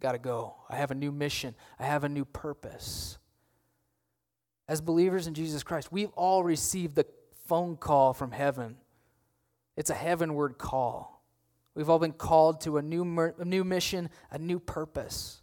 [0.00, 0.56] Got to go.
[0.68, 3.16] I have a new mission, I have a new purpose.
[4.68, 7.06] As believers in Jesus Christ, we've all received the
[7.46, 8.76] phone call from heaven.
[9.76, 11.22] It's a heavenward call.
[11.74, 15.42] We've all been called to a new, a new mission, a new purpose.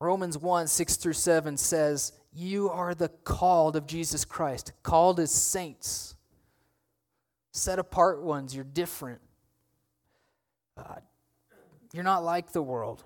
[0.00, 5.32] Romans 1 6 through 7 says, You are the called of Jesus Christ, called as
[5.32, 6.16] saints,
[7.52, 8.54] set apart ones.
[8.54, 9.20] You're different.
[10.76, 10.96] Uh,
[11.94, 13.02] you're not like the world.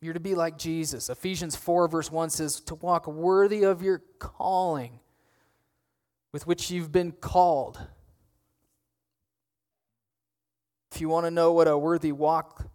[0.00, 1.10] You're to be like Jesus.
[1.10, 5.00] Ephesians 4, verse 1 says, To walk worthy of your calling
[6.30, 7.80] with which you've been called
[10.92, 12.66] if you want to know what a worthy walk,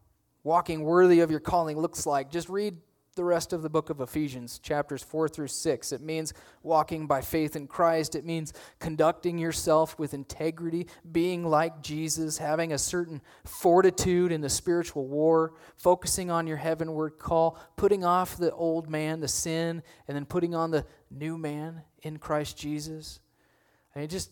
[0.44, 2.78] walking worthy of your calling looks like, just read
[3.16, 5.92] the rest of the book of Ephesians, chapters 4 through 6.
[5.94, 8.14] It means walking by faith in Christ.
[8.14, 14.50] It means conducting yourself with integrity, being like Jesus, having a certain fortitude in the
[14.50, 20.16] spiritual war, focusing on your heavenward call, putting off the old man, the sin, and
[20.16, 23.22] then putting on the new man in Christ Jesus.
[23.96, 24.32] I mean, just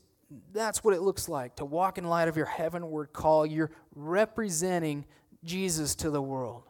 [0.51, 3.45] that's what it looks like to walk in light of your heavenward call.
[3.45, 5.05] You're representing
[5.43, 6.63] Jesus to the world,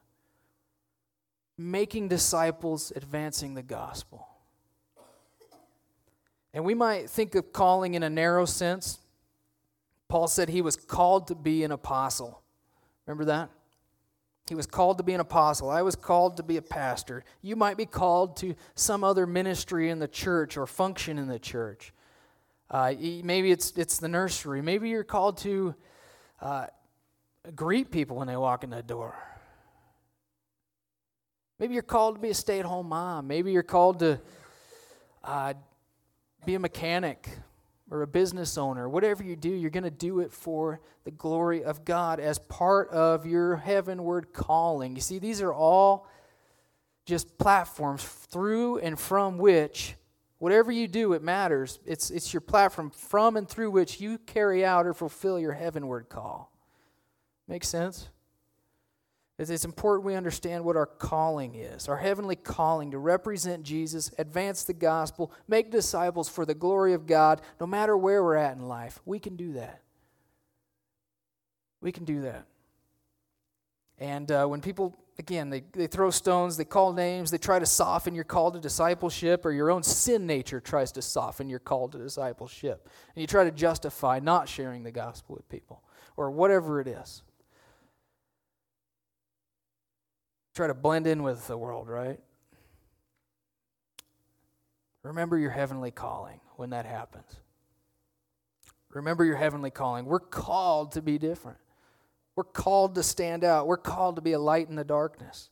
[1.57, 4.27] making disciples, advancing the gospel.
[6.53, 8.99] And we might think of calling in a narrow sense.
[10.07, 12.41] Paul said he was called to be an apostle.
[13.05, 13.49] Remember that?
[14.47, 15.69] He was called to be an apostle.
[15.69, 17.23] I was called to be a pastor.
[17.41, 21.39] You might be called to some other ministry in the church or function in the
[21.39, 21.93] church.
[22.69, 22.93] Uh,
[23.23, 24.61] maybe it's, it's the nursery.
[24.61, 25.75] Maybe you're called to
[26.41, 26.67] uh,
[27.55, 29.15] greet people when they walk in the door.
[31.59, 33.27] Maybe you're called to be a stay at home mom.
[33.27, 34.19] Maybe you're called to
[35.23, 35.53] uh,
[36.45, 37.29] be a mechanic
[37.89, 38.89] or a business owner.
[38.89, 42.89] Whatever you do, you're going to do it for the glory of God as part
[42.89, 44.95] of your heavenward calling.
[44.95, 46.07] You see, these are all
[47.05, 49.95] just platforms through and from which
[50.43, 51.79] Whatever you do, it matters.
[51.85, 56.09] It's, it's your platform from and through which you carry out or fulfill your heavenward
[56.09, 56.51] call.
[57.47, 58.09] Make sense?
[59.49, 64.63] It's, important we understand what our calling is our heavenly calling to represent Jesus, advance
[64.63, 68.67] the gospel, make disciples for the glory of God, no matter where we're at in
[68.67, 68.99] life.
[69.05, 69.81] We can do that.
[71.81, 72.45] We can do that.
[73.99, 77.65] And uh, when people again, they, they throw stones, they call names, they try to
[77.65, 81.87] soften your call to discipleship, or your own sin nature tries to soften your call
[81.89, 82.89] to discipleship.
[83.15, 85.83] And you try to justify not sharing the gospel with people,
[86.17, 87.21] or whatever it is.
[90.53, 92.19] Try to blend in with the world, right?
[95.01, 97.37] Remember your heavenly calling when that happens.
[98.89, 100.05] Remember your heavenly calling.
[100.05, 101.57] We're called to be different.
[102.35, 103.67] We're called to stand out.
[103.67, 105.49] We're called to be a light in the darkness.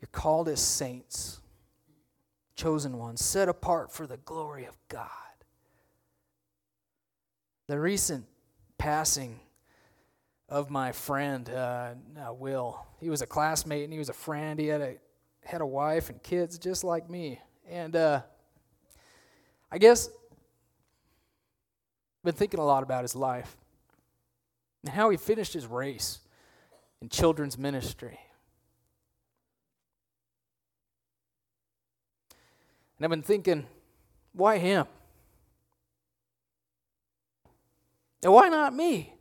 [0.00, 1.40] You're called as saints,
[2.54, 5.10] chosen ones, set apart for the glory of God.
[7.66, 8.26] The recent
[8.78, 9.40] passing
[10.48, 11.94] of my friend, uh,
[12.32, 14.58] Will, he was a classmate and he was a friend.
[14.60, 14.94] He had a,
[15.44, 17.40] had a wife and kids just like me.
[17.68, 18.22] And uh,
[19.70, 20.08] I guess
[22.24, 23.56] been thinking a lot about his life
[24.84, 26.20] and how he finished his race
[27.00, 28.18] in children's ministry.
[32.98, 33.66] And I've been thinking,
[34.32, 34.86] why him?
[38.22, 39.15] And why not me?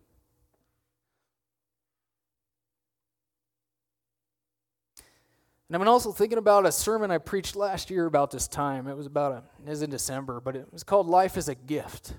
[5.68, 8.88] And I'm also thinking about a sermon I preached last year about this time.
[8.88, 11.56] It was about a, it was in December, but it was called Life is a
[11.56, 12.14] Gift.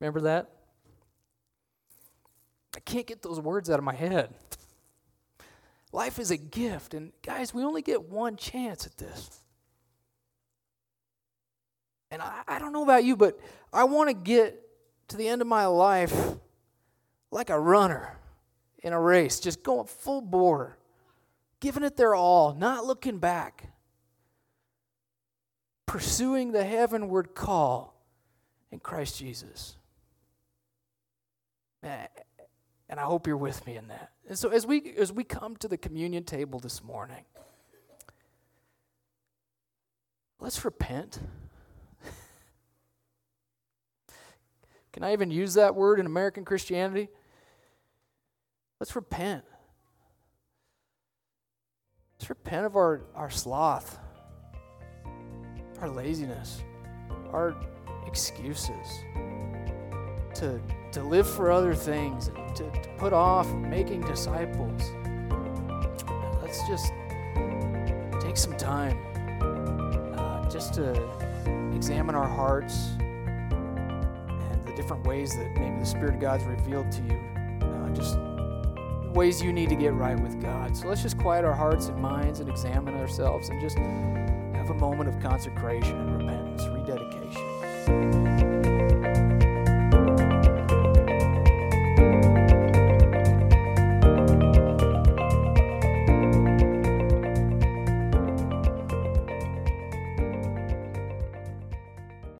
[0.00, 0.50] Remember that?
[2.76, 4.32] I can't get those words out of my head.
[5.92, 9.42] Life is a gift, and guys, we only get one chance at this.
[12.10, 13.38] And I, I don't know about you, but
[13.72, 14.58] I want to get
[15.08, 16.14] to the end of my life
[17.30, 18.18] like a runner
[18.82, 20.78] in a race, just going full bore,
[21.62, 23.68] giving it their all, not looking back,
[25.86, 27.94] pursuing the heavenward call
[28.72, 29.76] in Christ Jesus.
[31.84, 34.10] And I hope you're with me in that.
[34.28, 37.24] And so as we as we come to the communion table this morning,
[40.40, 41.20] let's repent.
[44.92, 47.08] Can I even use that word in American Christianity?
[48.80, 49.44] Let's repent.
[52.22, 53.98] Let's repent of our, our sloth,
[55.80, 56.62] our laziness,
[57.32, 57.56] our
[58.06, 58.86] excuses
[60.36, 60.60] to
[60.92, 64.82] to live for other things, to, to put off making disciples.
[66.40, 66.92] Let's just
[68.20, 68.96] take some time
[70.16, 70.92] uh, just to
[71.74, 77.02] examine our hearts and the different ways that maybe the Spirit of God's revealed to
[77.02, 77.18] you.
[77.66, 78.16] Uh, just
[79.14, 80.76] ways you need to get right with God.
[80.76, 84.74] So let's just quiet our hearts and minds and examine ourselves and just have a
[84.74, 88.31] moment of consecration and repentance, rededication.